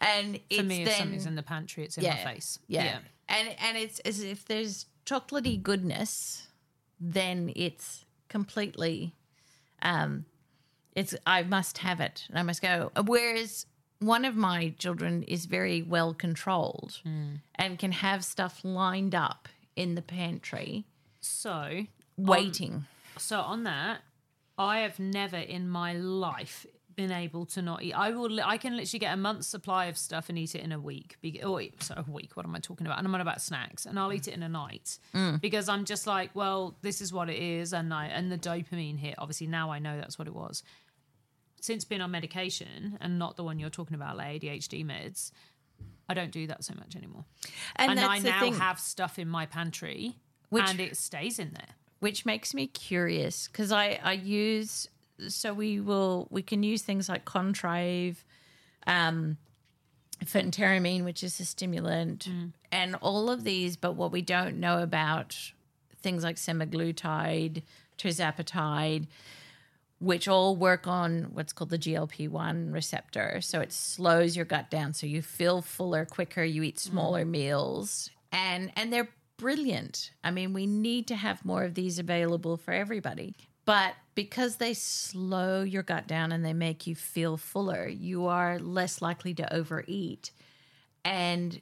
[0.00, 2.58] And For it's me, if something's in the pantry, it's in my face.
[2.68, 2.98] yeah.
[3.28, 6.46] And and it's as if there's chocolatey goodness,
[7.00, 9.14] then it's completely
[9.82, 10.24] um
[10.94, 12.90] it's I must have it and I must go.
[13.04, 13.66] Whereas
[14.00, 17.40] one of my children is very well controlled mm.
[17.54, 20.84] and can have stuff lined up in the pantry
[21.20, 22.86] So, um, waiting.
[23.20, 24.00] So on that,
[24.56, 26.66] I have never in my life
[26.98, 27.92] been able to not eat.
[27.92, 28.40] I will.
[28.42, 31.16] I can literally get a month's supply of stuff and eat it in a week.
[31.20, 32.36] Be, oh, wait, sorry, a week.
[32.36, 32.98] What am I talking about?
[32.98, 35.40] And I'm on about snacks, and I'll eat it in a night mm.
[35.40, 38.98] because I'm just like, well, this is what it is, and I and the dopamine
[38.98, 39.14] hit.
[39.16, 40.64] Obviously, now I know that's what it was.
[41.60, 45.30] Since being on medication and not the one you're talking about, like ADHD meds,
[46.08, 47.24] I don't do that so much anymore.
[47.76, 50.16] and, And, I now thing, have stuff in my pantry,
[50.48, 51.76] Which- and it stays in there.
[52.00, 54.88] Which makes me curious because I, I use
[55.26, 58.16] so we will we can use things like Contrave,
[58.86, 59.36] um,
[60.20, 62.28] which is a stimulant,
[62.70, 63.76] and all of these.
[63.76, 65.36] But what we don't know about
[66.00, 67.62] things like semaglutide,
[67.98, 69.06] tirzepatide,
[69.98, 73.40] which all work on what's called the GLP one receptor.
[73.40, 76.44] So it slows your gut down, so you feel fuller quicker.
[76.44, 80.10] You eat smaller meals, and and they're brilliant.
[80.22, 83.34] I mean, we need to have more of these available for everybody.
[83.64, 88.58] But because they slow your gut down and they make you feel fuller, you are
[88.58, 90.30] less likely to overeat.
[91.04, 91.60] And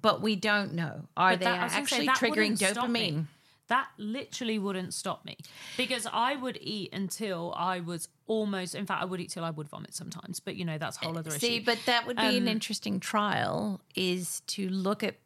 [0.00, 3.12] but we don't know are But they that- I say, actually triggering wouldn't stop me.
[3.12, 3.24] dopamine?
[3.68, 5.36] That literally wouldn't stop me
[5.78, 8.74] because I would eat until I was almost.
[8.74, 10.40] In fact, I would eat till I would vomit sometimes.
[10.40, 11.64] But you know, that's a whole other See, issue.
[11.66, 15.16] but that would be an Um, interesting trial is to look at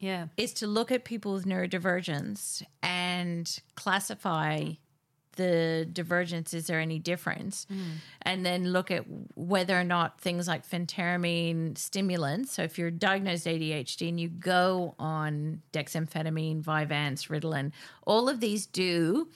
[0.00, 4.72] yeah, is to look at people with neurodivergence and classify
[5.36, 6.52] the divergence.
[6.54, 7.66] Is there any difference?
[7.72, 7.84] Mm.
[8.22, 12.52] And then look at whether or not things like phentermine stimulants.
[12.52, 17.72] So if you're diagnosed ADHD and you go on dexamphetamine, Vyvanse, Ritalin,
[18.06, 19.28] all of these do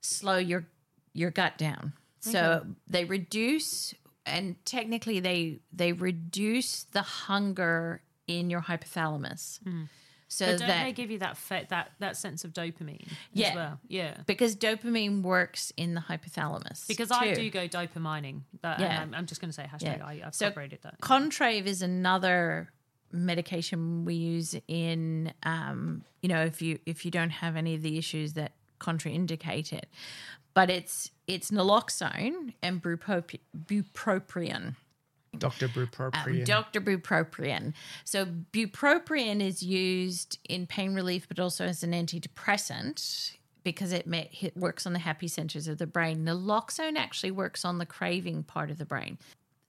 [0.00, 0.66] slow your
[1.14, 1.92] your gut down.
[2.20, 3.94] So they reduce
[4.26, 9.58] and technically they they reduce the hunger in your hypothalamus.
[10.30, 13.48] So but don't that they give you that fe- that that sense of dopamine Yeah.
[13.48, 13.80] as well?
[13.88, 14.14] Yeah.
[14.26, 16.86] because dopamine works in the hypothalamus.
[16.86, 18.42] Because I do go dopamining.
[18.60, 19.00] That, Yeah.
[19.00, 19.98] I'm, I'm just going to say hashtag.
[19.98, 20.06] Yeah.
[20.06, 21.00] I, I've So separated that.
[21.00, 22.70] Contrave is another
[23.10, 27.80] medication we use in um, you know if you if you don't have any of
[27.80, 29.86] the issues that contraindicate it,
[30.52, 34.76] but it's it's naloxone and bupropi- bupropion.
[35.36, 35.68] Dr.
[35.68, 36.38] Bupropion.
[36.38, 36.80] Um, Dr.
[36.80, 37.74] Bupropion.
[38.04, 44.22] So bupropion is used in pain relief, but also as an antidepressant because it, ma-
[44.40, 46.24] it works on the happy centers of the brain.
[46.24, 49.18] Naloxone actually works on the craving part of the brain.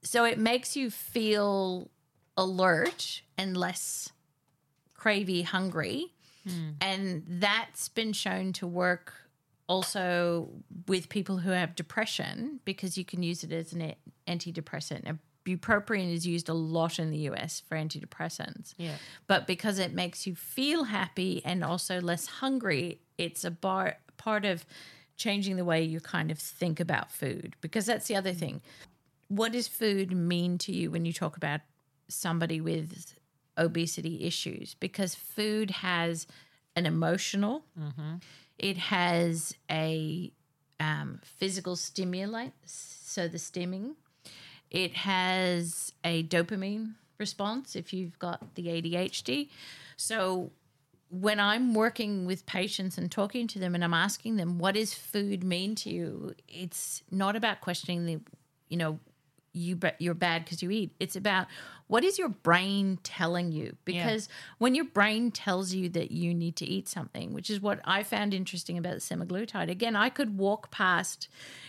[0.03, 1.89] So it makes you feel
[2.38, 4.12] alert and less
[4.97, 6.14] cravey, hungry.
[6.82, 9.14] And that's been shown to work
[9.68, 10.49] also
[10.88, 13.97] with people who have depression because you can use it as an a-
[14.28, 15.20] antidepressant.
[15.58, 18.74] Bupropion is used a lot in the US for antidepressants.
[18.78, 18.95] Yeah.
[19.28, 24.45] But because it makes you feel happy and also less hungry, it's a bar, part
[24.45, 24.66] of
[25.18, 27.56] changing the way you kind of think about food.
[27.62, 28.62] Because that's the other thing.
[29.28, 31.62] What does food mean to you when you talk about
[32.08, 33.16] somebody with
[33.58, 34.76] obesity issues?
[34.80, 36.26] Because food has
[36.76, 37.66] an emotional,
[38.58, 40.32] it has a
[40.80, 43.95] um, physical stimulant, so the stimming.
[44.72, 49.49] It has a dopamine response if you've got the ADHD.
[49.97, 50.51] So
[51.09, 54.93] when I'm working with patients and talking to them and I'm asking them, what does
[54.93, 56.36] food mean to you?
[56.47, 58.20] It's not about questioning the,
[58.70, 58.99] you know,
[59.51, 60.95] you you're bad because you eat.
[60.99, 61.47] It's about
[61.89, 63.75] what is your brain telling you?
[63.83, 64.29] Because
[64.59, 68.03] when your brain tells you that you need to eat something, which is what I
[68.03, 69.71] found interesting about the semaglutide.
[69.71, 71.27] Again, I could walk past,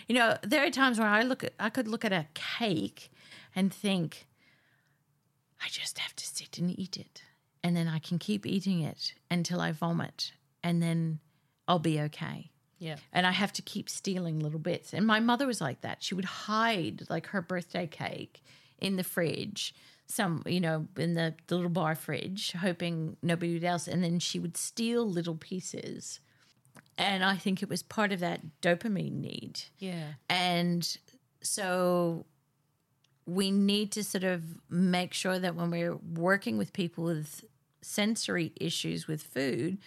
[0.09, 3.11] you know, there are times where I look at I could look at a cake
[3.57, 4.29] and think,
[5.59, 7.23] I just have to sit and eat it.
[7.65, 10.33] And then I can keep eating it until I vomit.
[10.63, 11.21] And then
[11.67, 12.51] I'll be okay.
[12.79, 12.97] Yeah.
[13.11, 14.93] And I have to keep stealing little bits.
[14.93, 16.03] And my mother was like that.
[16.03, 18.43] She would hide like her birthday cake
[18.79, 19.75] in the fridge,
[20.11, 23.87] some, you know, in the, the little bar fridge, hoping nobody would else.
[23.87, 26.21] And then she would steal little pieces.
[26.99, 29.63] And I think it was part of that dopamine need.
[29.79, 30.15] Yeah.
[30.29, 30.99] And
[31.43, 32.27] so
[33.25, 37.45] we need to sort of make sure that when we're working with people with
[37.81, 39.79] sensory issues with food,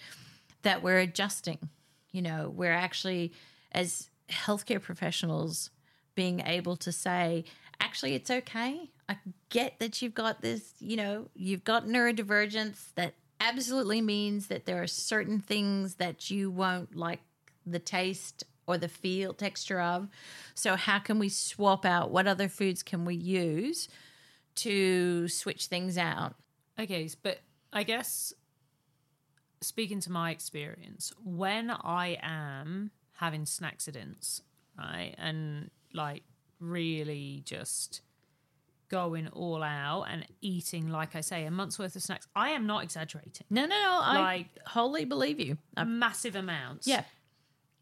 [0.64, 1.70] that we're adjusting.
[2.12, 3.34] You know, we're actually,
[3.72, 5.70] as healthcare professionals,
[6.16, 7.44] being able to say,
[7.80, 8.90] actually, it's okay.
[9.10, 9.18] I
[9.50, 14.82] get that you've got this, you know, you've got neurodivergence that absolutely means that there
[14.82, 17.20] are certain things that you won't like
[17.66, 20.08] the taste or the feel texture of.
[20.56, 23.90] So how can we swap out what other foods can we use
[24.56, 26.36] to switch things out?
[26.80, 27.40] Okay, but
[27.74, 28.34] I guess
[29.62, 34.42] speaking to my experience, when I am having snack accidents,
[34.78, 36.24] right, and like
[36.60, 38.02] really just
[39.00, 42.66] going all out and eating, like I say, a month's worth of snacks, I am
[42.68, 43.46] not exaggerating.
[43.50, 44.00] No, no, no.
[44.04, 45.58] I Like- wholly believe you.
[45.76, 46.86] I- Massive amounts.
[46.88, 47.04] yeah.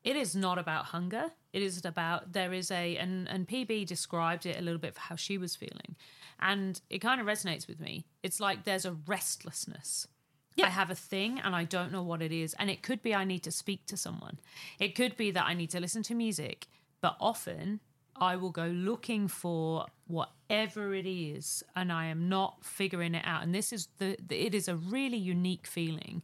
[0.04, 4.46] it is not about hunger it is about there is a and and pb described
[4.52, 5.92] it a little bit for how she was feeling
[6.40, 7.94] and it kind of resonates with me
[8.24, 10.08] it's like there's a restlessness
[10.56, 10.66] Yeah.
[10.68, 12.50] I have a thing and I don't know what it is.
[12.60, 14.36] And it could be I need to speak to someone.
[14.86, 16.58] It could be that I need to listen to music.
[17.06, 17.80] But often
[18.30, 19.86] I will go looking for
[20.52, 23.44] whatever it is and I am not figuring it out.
[23.44, 26.22] And this is the, the it is a really unique feeling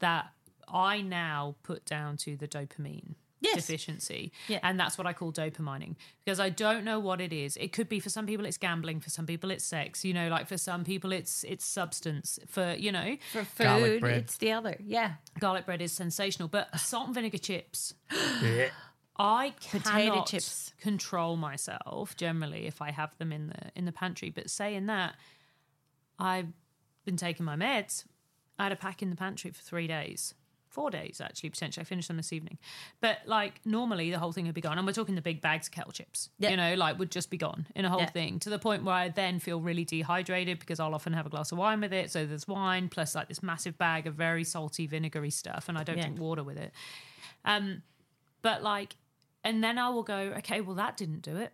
[0.00, 0.26] that
[0.68, 3.54] I now put down to the dopamine Yes.
[3.54, 4.32] deficiency.
[4.48, 4.58] Yeah.
[4.64, 7.56] And that's what I call dopamining because I don't know what it is.
[7.56, 10.26] It could be for some people it's gambling, for some people it's sex, you know,
[10.28, 14.76] like for some people it's it's substance, for you know, For food, it's the other.
[14.84, 15.12] Yeah.
[15.38, 17.94] garlic bread is sensational, but salt and vinegar chips
[18.42, 18.70] Yeah.
[19.18, 20.72] I Potato chips.
[20.80, 24.30] control myself generally if I have them in the in the pantry.
[24.30, 25.14] But saying that,
[26.18, 26.48] I've
[27.04, 28.04] been taking my meds.
[28.58, 30.34] I had a pack in the pantry for three days,
[30.68, 31.82] four days actually potentially.
[31.82, 32.58] I finished them this evening,
[33.00, 34.78] but like normally the whole thing would be gone.
[34.78, 36.50] And we're talking the big bags of kettle chips, Yeah.
[36.50, 38.10] you know, like would just be gone in a whole Yeah.
[38.10, 41.28] thing to the point where I then feel really dehydrated because I'll often have a
[41.30, 42.10] glass of wine with it.
[42.10, 45.82] So there's wine plus like this massive bag of very salty vinegary stuff, and I
[45.84, 46.04] don't Yeah.
[46.04, 46.72] drink water with it.
[47.44, 47.82] Um,
[48.42, 48.96] but like,
[49.44, 51.52] and then I will go, okay, well that didn't do it,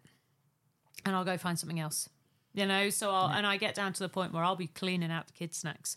[1.04, 2.08] and I'll go find something else,
[2.54, 2.90] you know.
[2.90, 5.32] So I'll and I get down to the point where I'll be cleaning out the
[5.32, 5.96] kids' snacks,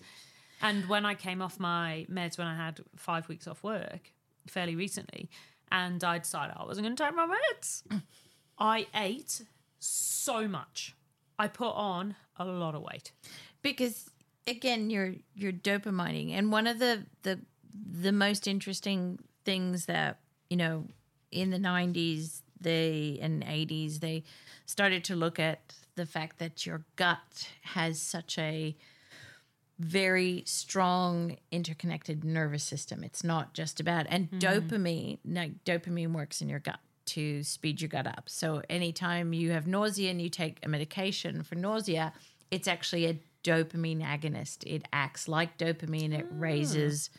[0.61, 4.11] and when I came off my meds when I had five weeks off work
[4.47, 5.29] fairly recently,
[5.71, 7.83] and I decided I wasn't going to take my meds,
[8.59, 9.41] I ate
[9.79, 10.95] so much.
[11.39, 13.11] I put on a lot of weight.
[13.61, 14.09] because
[14.47, 17.39] again you're you're dopamining and one of the the
[17.73, 20.19] the most interesting things that
[20.49, 20.85] you know
[21.31, 24.23] in the 90s they and 80s they
[24.65, 28.75] started to look at the fact that your gut has such a
[29.79, 33.03] very strong interconnected nervous system.
[33.03, 34.39] It's not just about and hmm.
[34.39, 38.23] dopamine like dopamine works in your gut to speed your gut up.
[38.27, 42.13] So anytime you have nausea and you take a medication for nausea
[42.49, 44.63] it's actually a dopamine agonist.
[44.65, 46.13] It acts like dopamine.
[46.13, 46.35] It ah.
[46.37, 47.09] raises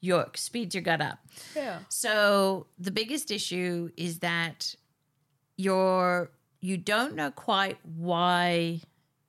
[0.00, 1.18] your speeds your gut up.
[1.54, 1.80] Yeah.
[1.88, 4.74] So the biggest issue is that
[5.56, 6.30] you're
[6.60, 8.80] you don't know quite why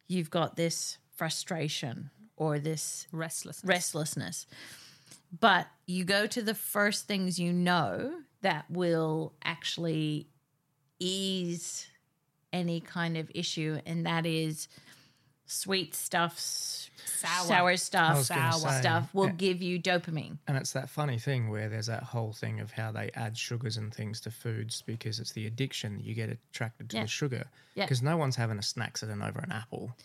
[0.08, 3.62] you've got this frustration or this Restless.
[3.64, 4.48] restlessness.
[5.40, 10.28] But you go to the first things you know that will actually
[11.00, 11.88] ease
[12.52, 14.68] any kind of issue, and that is
[15.52, 17.46] sweet stuffs, Sour.
[17.48, 19.32] sour stuff, sour say, stuff will yeah.
[19.34, 20.38] give you dopamine.
[20.48, 23.78] And it's that funny thing where there's that whole thing of how they add sugars
[23.78, 27.04] and things to foods because it's the addiction you get attracted to Yeah.
[27.04, 27.46] the sugar.
[27.76, 27.86] Yeah.
[27.86, 29.96] Because no one's having a snack sitting over an apple.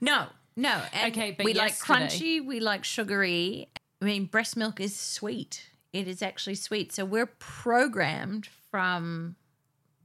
[0.00, 0.26] No,
[0.56, 0.82] no.
[0.92, 3.68] And Okay, but we like crunchy, we like sugary.
[4.02, 5.70] I mean, breast milk is sweet.
[5.92, 6.92] It is actually sweet.
[6.92, 9.36] So we're programmed from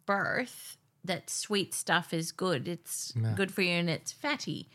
[0.05, 0.77] birth
[1.07, 2.67] that sweet stuff is good.
[2.67, 3.33] It's Yeah.
[3.35, 4.69] good for you and it's fatty.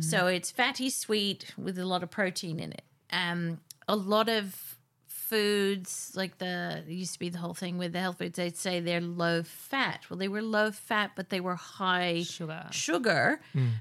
[0.00, 2.82] So it's fatty, sweet with a lot of protein in it.
[3.12, 8.00] Um, a lot of foods like the used to be the whole thing with the
[8.00, 8.36] health foods.
[8.36, 10.04] They'd say they're low fat.
[10.08, 12.66] Well, they were low fat, but they were high Sugar.
[12.70, 13.40] sugar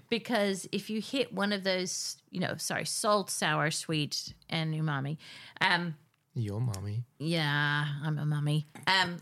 [0.09, 5.17] because if you hit one of those, you know, sorry, salt, sour, sweet, and umami.
[5.61, 5.95] Um,
[6.33, 8.67] Your mommy yeah, I'm a mummy.
[8.87, 9.17] Um,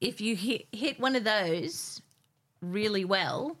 [0.00, 2.00] if you hit hit one of those
[2.60, 3.56] really well,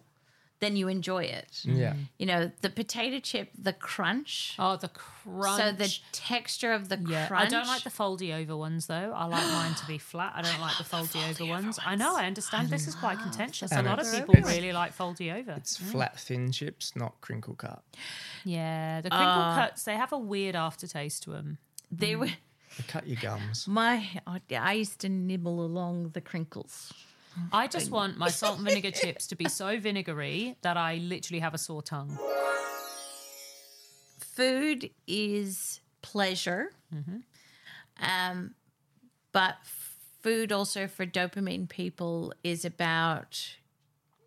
[0.60, 1.60] then you enjoy it.
[1.64, 1.94] Yeah.
[2.18, 4.54] You know, the potato chip, the crunch.
[4.58, 5.58] Oh, the crunch.
[5.58, 7.46] So the texture of the yeah, crunch.
[7.46, 9.12] I don't like the foldy over ones though.
[9.14, 10.34] I like mine to be flat.
[10.36, 11.78] I don't like the foldy over ones.
[11.84, 12.14] I know.
[12.14, 12.68] I understand.
[12.68, 13.72] this is quite ah, contentious.
[13.72, 15.52] A lot of people really like foldy over.
[15.52, 15.90] It's mm.
[15.90, 17.82] flat, thin chips, not crinkle cut.
[18.44, 21.58] Yeah, the crinkle uh, cuts they have a weird aftertaste to them.
[21.90, 22.20] They mm.
[22.20, 22.30] were
[22.76, 23.66] They cut your gums.
[23.68, 24.06] my.
[24.26, 26.92] I- I used to nibble along the crinkles.
[27.52, 31.40] I just want my salt and vinegar chips to be so vinegary that I literally
[31.40, 32.18] have a sore tongue.
[34.18, 36.72] food is pleasure,
[38.00, 38.54] um,
[39.32, 39.56] but
[40.22, 43.56] food also for dopamine people is about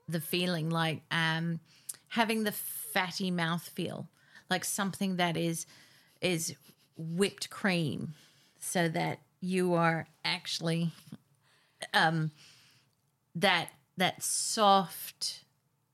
[0.07, 1.59] the feeling like um,
[2.09, 4.07] having the fatty mouth feel,
[4.49, 5.65] like something that is
[6.21, 6.55] is
[6.95, 8.13] whipped cream,
[8.65, 10.91] so that you are actually
[11.93, 12.31] um,
[13.35, 15.43] that that soft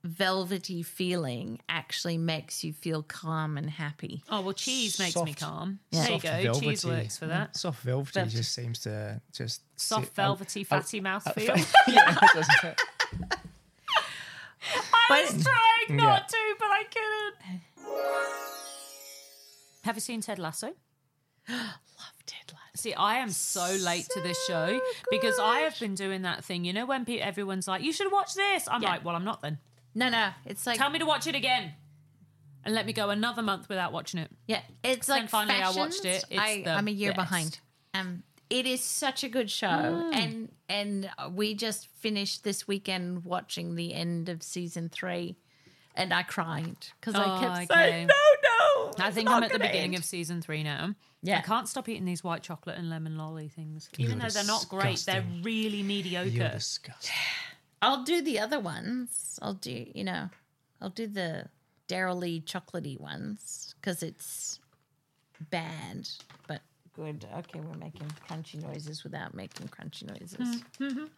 [0.03, 4.21] velvety feeling actually makes you feel calm and happy.
[4.29, 5.79] Oh well, cheese makes me calm.
[5.91, 6.03] Yeah.
[6.03, 6.59] There you Soft go.
[6.59, 7.57] Cheese works for that.
[7.57, 8.37] Soft velvety Velvety.
[8.37, 11.73] just seems to just Soft, sit- velvety, oh, fatty mouthfeel.
[11.87, 12.81] yeah, it doesn't-
[15.11, 16.27] I was trying not Yeah.
[16.27, 17.61] to, but I couldn't.
[19.85, 20.67] Have you seen Ted Lasso?
[21.49, 22.58] Love Ted Lasso.
[22.79, 24.79] See, I am so late to this show
[25.11, 26.63] because I have been doing that thing.
[26.65, 28.89] You know, when pe- everyone's like, "You should watch this," I'm Yeah.
[28.89, 29.57] like, "Well, I'm not." Then
[29.95, 31.73] No, no, it's like tell me to watch it again,
[32.63, 34.31] and let me go another month without watching it.
[34.47, 36.23] yeah, it's like finally I watched it.
[36.29, 37.29] It's I, I'm a year best.
[37.29, 37.59] behind.
[37.93, 43.75] Um, it is such a good show, and and we just finished this weekend watching
[43.75, 45.35] the end of season three,
[45.95, 47.65] and I cried because I Oh, kept okay.
[47.91, 48.13] saying no,
[48.43, 48.48] no.
[49.01, 50.95] I think I'm at the beginning end." of season three now.
[51.21, 51.39] Yeah.
[51.39, 54.45] I can't stop eating these white chocolate and lemon lolly things, even You're though they're
[54.45, 54.99] not great.
[54.99, 56.29] They're really mediocre.
[56.29, 57.13] You're disgusting.
[57.81, 59.39] I'll do the other ones.
[59.41, 60.29] I'll do you know,
[60.81, 61.45] I'll do the
[61.87, 64.59] Darrell Lea chocolatey ones because it's
[65.49, 66.09] bad
[66.47, 66.61] but
[66.95, 67.25] good.
[67.37, 70.63] Okay, we're making crunchy noises without making crunchy noises.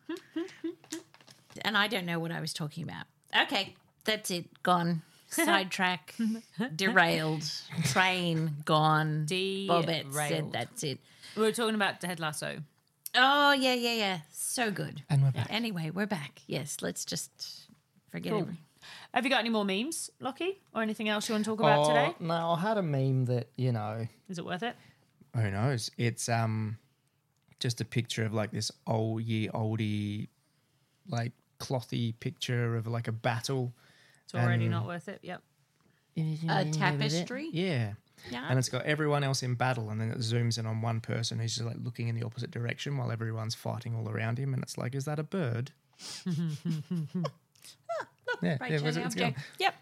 [1.62, 3.06] and I don't know what I was talking about.
[3.44, 3.76] Okay,
[4.06, 4.64] that's it.
[4.64, 5.02] Gone.
[5.32, 6.16] Sidetrack.
[6.76, 7.44] derailed.
[7.86, 9.26] Train gone.
[9.30, 11.00] Bobette said that's it.
[11.36, 12.58] we were talking about Ted Lasso.
[13.16, 14.20] Oh yeah, yeah, yeah.
[14.32, 15.04] So good.
[15.10, 15.48] And we're back.
[15.50, 16.42] Anyway, we're back.
[16.48, 17.30] Yes, let's just
[18.10, 18.42] forget Cool.
[18.42, 18.58] every-
[19.14, 21.88] Have you got any more memes, Lockie, or anything else you want to talk about
[21.88, 22.16] today?
[22.20, 24.76] Oh, No, I had a meme that, you know, Is it worth it?
[25.36, 25.90] who knows?
[25.98, 26.78] It's um
[27.60, 30.28] just a picture of like this old year oldie
[31.08, 33.74] like clothy picture of like a battle.
[34.34, 35.20] It's already Um, not worth it.
[35.24, 35.42] Yep.
[36.50, 37.50] A tapestry?
[37.52, 37.94] Yeah.
[38.30, 38.46] Yeah.
[38.50, 41.40] And it's got everyone else in battle, and then it zooms in on one person
[41.40, 44.54] who's just like looking in the opposite direction while everyone's fighting all around him.
[44.54, 45.72] And it's like, is that a bird?
[46.26, 46.34] yeah,
[48.42, 49.36] Right, yeah, shiny it's- it's object.
[49.38, 49.44] gone.
[49.60, 49.76] Yep.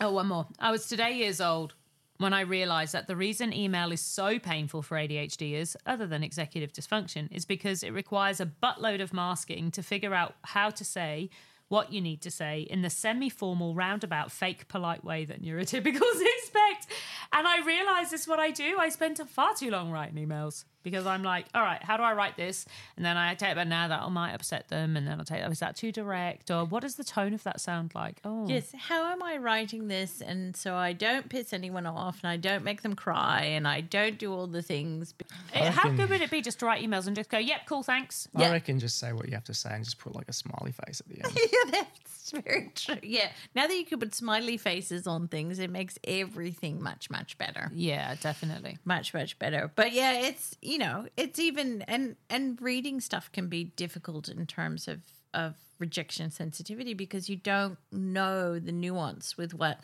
[0.00, 0.46] Oh, one more.
[0.58, 1.74] I was today years old
[2.18, 6.72] when I realized that the reason email is so painful for ADHDers, other than executive
[6.72, 11.30] dysfunction, is because it requires a buttload of masking to figure out how to say
[11.72, 16.20] what you need to say in the semi formal, roundabout, fake, polite way that neurotypicals
[16.36, 16.86] expect.
[17.32, 18.76] And I realize this is what I do.
[18.78, 20.64] I spend far too long writing emails.
[20.82, 22.66] Because I'm like, all right, how do I write this?
[22.96, 25.42] And then I take, but now that I might upset them, and then I'll take,
[25.44, 28.20] oh, is that too direct, or what does the tone of that sound like?
[28.24, 30.20] Oh, Yes, how am I writing this?
[30.20, 33.80] And so I don't piss anyone off and I don't make them cry and I
[33.80, 35.14] don't do all the things.
[35.54, 37.82] Eh, how good would it be just to write emails and just go, yep, cool,
[37.82, 38.28] thanks.
[38.36, 38.48] Yeah.
[38.48, 40.72] I reckon just say what you have to say and just put like a smiley
[40.72, 41.38] face at the end.
[41.52, 42.96] yeah, that's very true.
[43.02, 43.30] Yeah.
[43.54, 47.70] Now that you can put smiley faces on things, it makes everything much, much better.
[47.74, 48.78] Yeah, definitely.
[48.84, 49.70] Much, much better.
[49.74, 54.46] But yeah, it's you know, it's even and and reading stuff can be difficult in
[54.46, 55.02] terms of
[55.34, 59.80] of rejection sensitivity because you don't know the nuance with what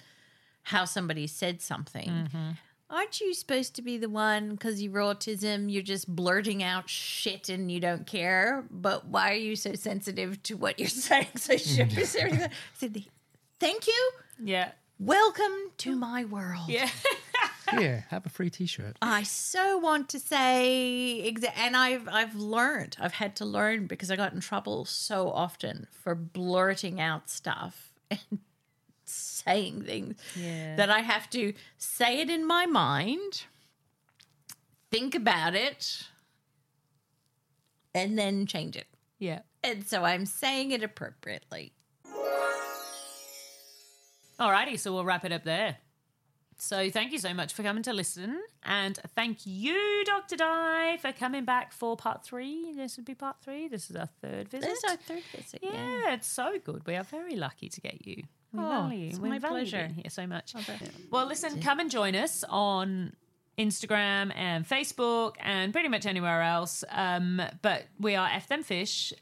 [0.63, 2.09] how somebody said something.
[2.09, 2.51] Mm-hmm.
[2.89, 7.51] Aren't you supposed to be the one because you're autism, you're just blurting out shit
[7.51, 8.65] and you don't care?
[8.71, 11.27] But why are you so sensitive to what you're saying?
[11.37, 12.49] So show us everything.
[12.49, 13.05] I said,
[13.61, 14.11] Thank you.
[14.43, 14.71] Yeah.
[14.99, 15.99] Welcome to mm.
[15.99, 16.69] my world.
[16.69, 16.89] Yeah.
[17.79, 18.97] yeah, have a free T-shirt.
[19.03, 22.97] I so want to say, exa- and I've I've learned.
[23.01, 27.93] I've had to learn because I got in trouble so often for blurting out stuff
[28.11, 28.39] and
[29.05, 30.77] saying things Yeah.
[30.77, 33.45] that I have to say it in my mind,
[34.91, 36.09] think about it,
[37.95, 38.87] and then change it.
[39.19, 39.41] Yeah.
[39.65, 41.73] And so I'm saying it appropriately.
[44.39, 45.79] Alrighty, so we'll wrap it up there.
[46.61, 51.13] So thank you so much for coming to listen, and thank you, Doctor Di, for
[51.13, 52.73] coming back for part three.
[52.75, 53.69] This would be part three.
[53.69, 54.67] This is our third visit.
[54.69, 55.61] This is our third visit.
[55.63, 56.15] yeah, Yeah.
[56.15, 56.85] it's so good.
[56.85, 58.25] We are very lucky to get you.
[58.53, 59.87] We Oh, value, it's my pleasure.
[59.87, 60.55] here so much.
[61.11, 63.15] Well, listen, come and join us on
[63.57, 66.83] Instagram and Facebook and pretty much anywhere else.
[66.91, 69.13] Um, but we are F them fish.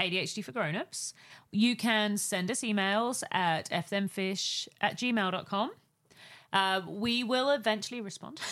[0.00, 1.14] ADHD for grown-ups.
[1.52, 5.70] You can send us emails at fthemfish at gmail.com.
[6.52, 8.40] Uh, we will eventually respond.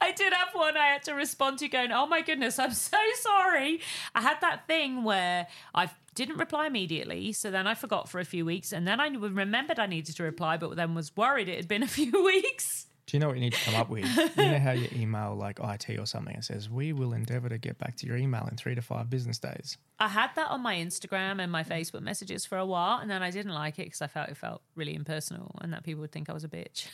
[0.00, 2.98] I did have one I had to respond to going, oh my goodness, I'm so
[3.16, 3.80] sorry.
[4.14, 7.32] I had that thing where I didn't reply immediately.
[7.32, 8.72] So then I forgot for a few weeks.
[8.72, 11.82] And then I remembered I needed to reply, but then was worried it had been
[11.82, 12.87] a few weeks.
[13.08, 14.04] Do you know what you need to come up with?
[14.36, 17.56] You know how you email like IT or something and says, "We will endeavour to
[17.56, 20.60] get back to your email in three to five business days." I had that on
[20.60, 22.98] my Instagram and my Facebook messages for a while.
[22.98, 25.84] And then I didn't like it because I felt it felt really impersonal and that
[25.84, 26.86] people would think I was a bitch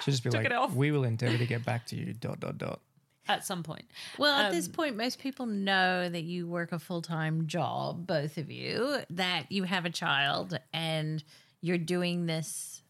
[0.00, 0.74] Should just be Took like, it off.
[0.74, 2.80] "We will endeavour to get back to you." Dot dot dot.
[3.28, 3.84] at some point.
[4.18, 8.04] Well, at this Um, point, most people know that you work a full time job,
[8.04, 11.22] both of you, that you have a child, and
[11.60, 12.82] you're doing this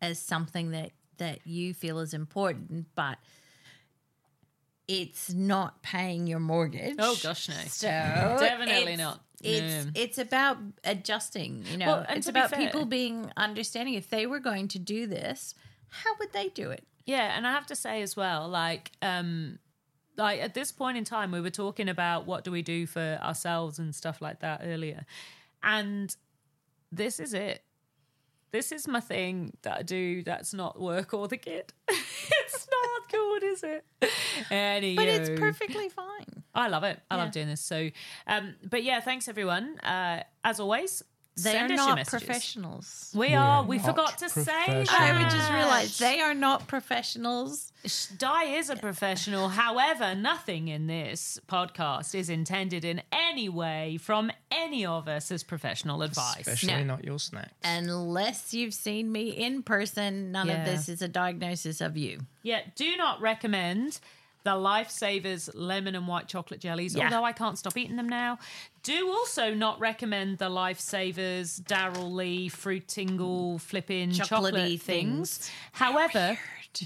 [0.00, 3.18] as something that that you feel is important, but
[4.88, 6.96] it's not paying your mortgage.
[6.98, 7.54] Oh, gosh, no.
[7.66, 7.86] So
[8.40, 9.20] Definitely it's- not.
[9.42, 11.62] It's it's about adjusting.
[11.70, 13.92] You know, Well, it's to be about fair- people being understanding.
[13.94, 15.54] If they were going to do this,
[15.88, 16.84] how would they do it?
[17.04, 19.58] Yeah, and I have to say as well, like, um,
[20.16, 23.18] like at this point in time, we were talking about what do we do for
[23.22, 25.04] ourselves and stuff like that earlier,
[25.62, 26.16] and
[26.90, 27.62] this is it.
[28.52, 30.22] This is my thing that I do.
[30.22, 31.72] That's not work or the kid.
[31.88, 33.84] it's not good, is it?
[34.50, 34.96] Anywho.
[34.96, 36.42] But it's perfectly fine.
[36.54, 37.00] I love it.
[37.10, 37.22] I Yeah.
[37.22, 37.60] love doing this.
[37.60, 37.90] So,
[38.26, 39.78] um, but yeah, thanks everyone.
[39.80, 41.02] Uh, as as
[41.38, 43.10] They send are not professionals.
[43.14, 43.58] We, We are.
[43.58, 44.90] are We forgot to say that.
[44.90, 47.72] I would just realize they are not professionals.
[48.16, 49.50] Di is a professional.
[49.50, 55.42] However, nothing in this podcast is intended in any way from any of us as
[55.44, 56.38] professional advice.
[56.48, 56.84] Especially No.
[56.84, 57.52] not your snacks.
[57.62, 60.60] Unless you've seen me in person, none Yeah.
[60.60, 62.20] of this is a diagnosis of you.
[62.42, 64.00] Yeah, do not recommend
[64.46, 67.06] the Lifesavers lemon and white chocolate jellies, Yeah.
[67.06, 68.38] although I can't stop eating them now.
[68.84, 75.38] Do also not recommend the Lifesavers Darrell Lea fruit tingle flipping chocolate Chocolatey things.
[75.38, 75.50] things.
[75.72, 76.38] However,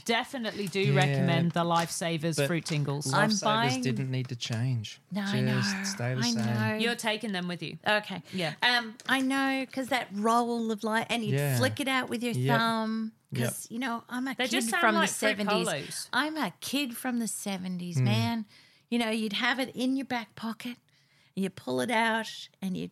[0.06, 3.12] definitely do Yeah, recommend the Lifesavers but- fruit tingles.
[3.12, 4.98] I'm Lifesavers buying- didn't need to change.
[5.12, 5.62] No, Just I know.
[5.84, 6.34] stay the I same.
[6.46, 6.76] know.
[6.80, 7.76] You're taking them with you.
[7.86, 8.22] Okay.
[8.32, 8.54] Yeah.
[8.62, 11.58] Um, I know because that roll of light, and you Yeah.
[11.58, 12.58] flick it out with your Yep.
[12.58, 13.12] thumb.
[13.32, 15.66] Because you know, I'm a They kid just from like the seventies.
[15.68, 16.08] polos.
[16.12, 18.04] I'm a kid from the seventies, Hmm.
[18.04, 18.44] man.
[18.88, 20.76] You know, you'd have it in your back pocket,
[21.36, 22.90] and you pull it out, and you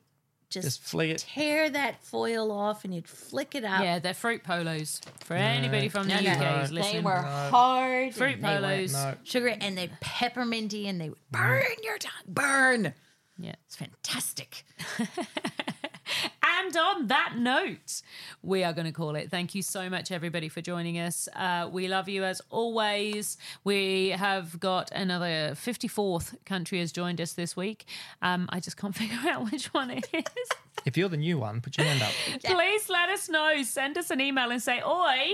[0.49, 1.18] just, Just flick it.
[1.18, 3.82] tear that foil off, and you'd flick it up.
[3.82, 5.01] Yeah, they're fruit polos.
[5.24, 6.30] For anybody from the No, no.
[6.30, 7.03] UK who's They listening.
[7.03, 8.14] were hard.
[8.14, 8.93] Fruit and they were polos.
[8.93, 9.14] No.
[9.24, 12.12] Sugar and they pepperminty and they would burn your tongue.
[12.28, 12.95] Burn.
[13.39, 13.55] Yeah.
[13.66, 14.64] It's fantastic.
[16.59, 18.03] And on that note,
[18.43, 19.31] we are going to call it.
[19.31, 21.29] Thank you so much, everybody, for joining us.
[21.37, 23.37] Uh, we love you as always.
[23.65, 27.85] We have got another 54th country has joined us this week.
[28.23, 30.49] Um, I just can't figure out which one it is.
[30.85, 32.13] If you're the new one, put your hand up.
[32.45, 33.63] Please let us know.
[33.63, 35.33] Send us an email and say, Oi,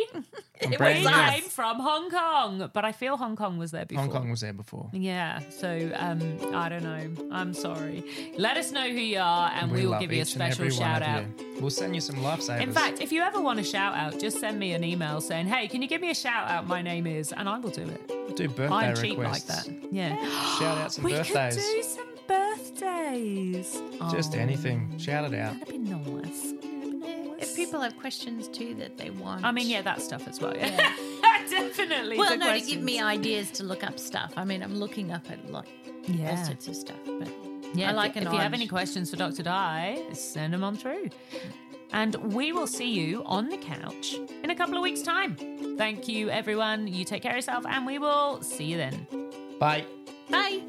[0.68, 2.70] we came from Hong Kong.
[2.72, 4.05] But I feel Hong Kong was there before.
[4.05, 4.91] Hong Kong was there before.
[4.93, 7.29] Yeah, so um, I don't know.
[7.31, 8.05] I'm sorry.
[8.37, 11.13] Let us know who you are, and we, will give you a special shout of
[11.22, 11.40] out.
[11.40, 11.56] you.
[11.60, 12.60] We'll send you some lifesavers.
[12.62, 15.46] In fact, if you ever want a shout out, just send me an email saying,
[15.46, 16.66] "Hey, can you give me a shout out?
[16.66, 18.36] My name is," and I will do it.
[18.36, 19.48] do birthday I'm cheap requests.
[19.48, 19.92] like that.
[19.92, 20.16] Yeah.
[20.58, 21.54] Shout out some we birthdays.
[21.54, 23.80] could do some birthdays.
[24.10, 24.98] Just Oh, anything.
[24.98, 25.58] Shout it out.
[25.60, 26.52] That'd be nice.
[27.38, 29.44] If people have questions too that they want.
[29.44, 30.56] I mean, yeah, that stuff as well.
[30.56, 30.92] Yeah,
[31.50, 32.16] definitely.
[32.18, 34.32] Well, the no, to give me ideas to look up stuff.
[34.36, 36.42] I mean, I'm looking up at like all Yeah.
[36.42, 36.96] sorts of stuff.
[37.06, 37.28] But
[37.75, 39.43] Yeah, I like if, an if you have any questions for Dr.
[39.43, 41.11] Di, send them on through.
[41.93, 45.37] And we will see you on the couch in a couple of weeks' time.
[45.77, 46.89] Thank you, everyone.
[46.89, 49.07] You take care of yourself, and we will see you then.
[49.59, 49.85] Bye.
[50.31, 50.62] Bye.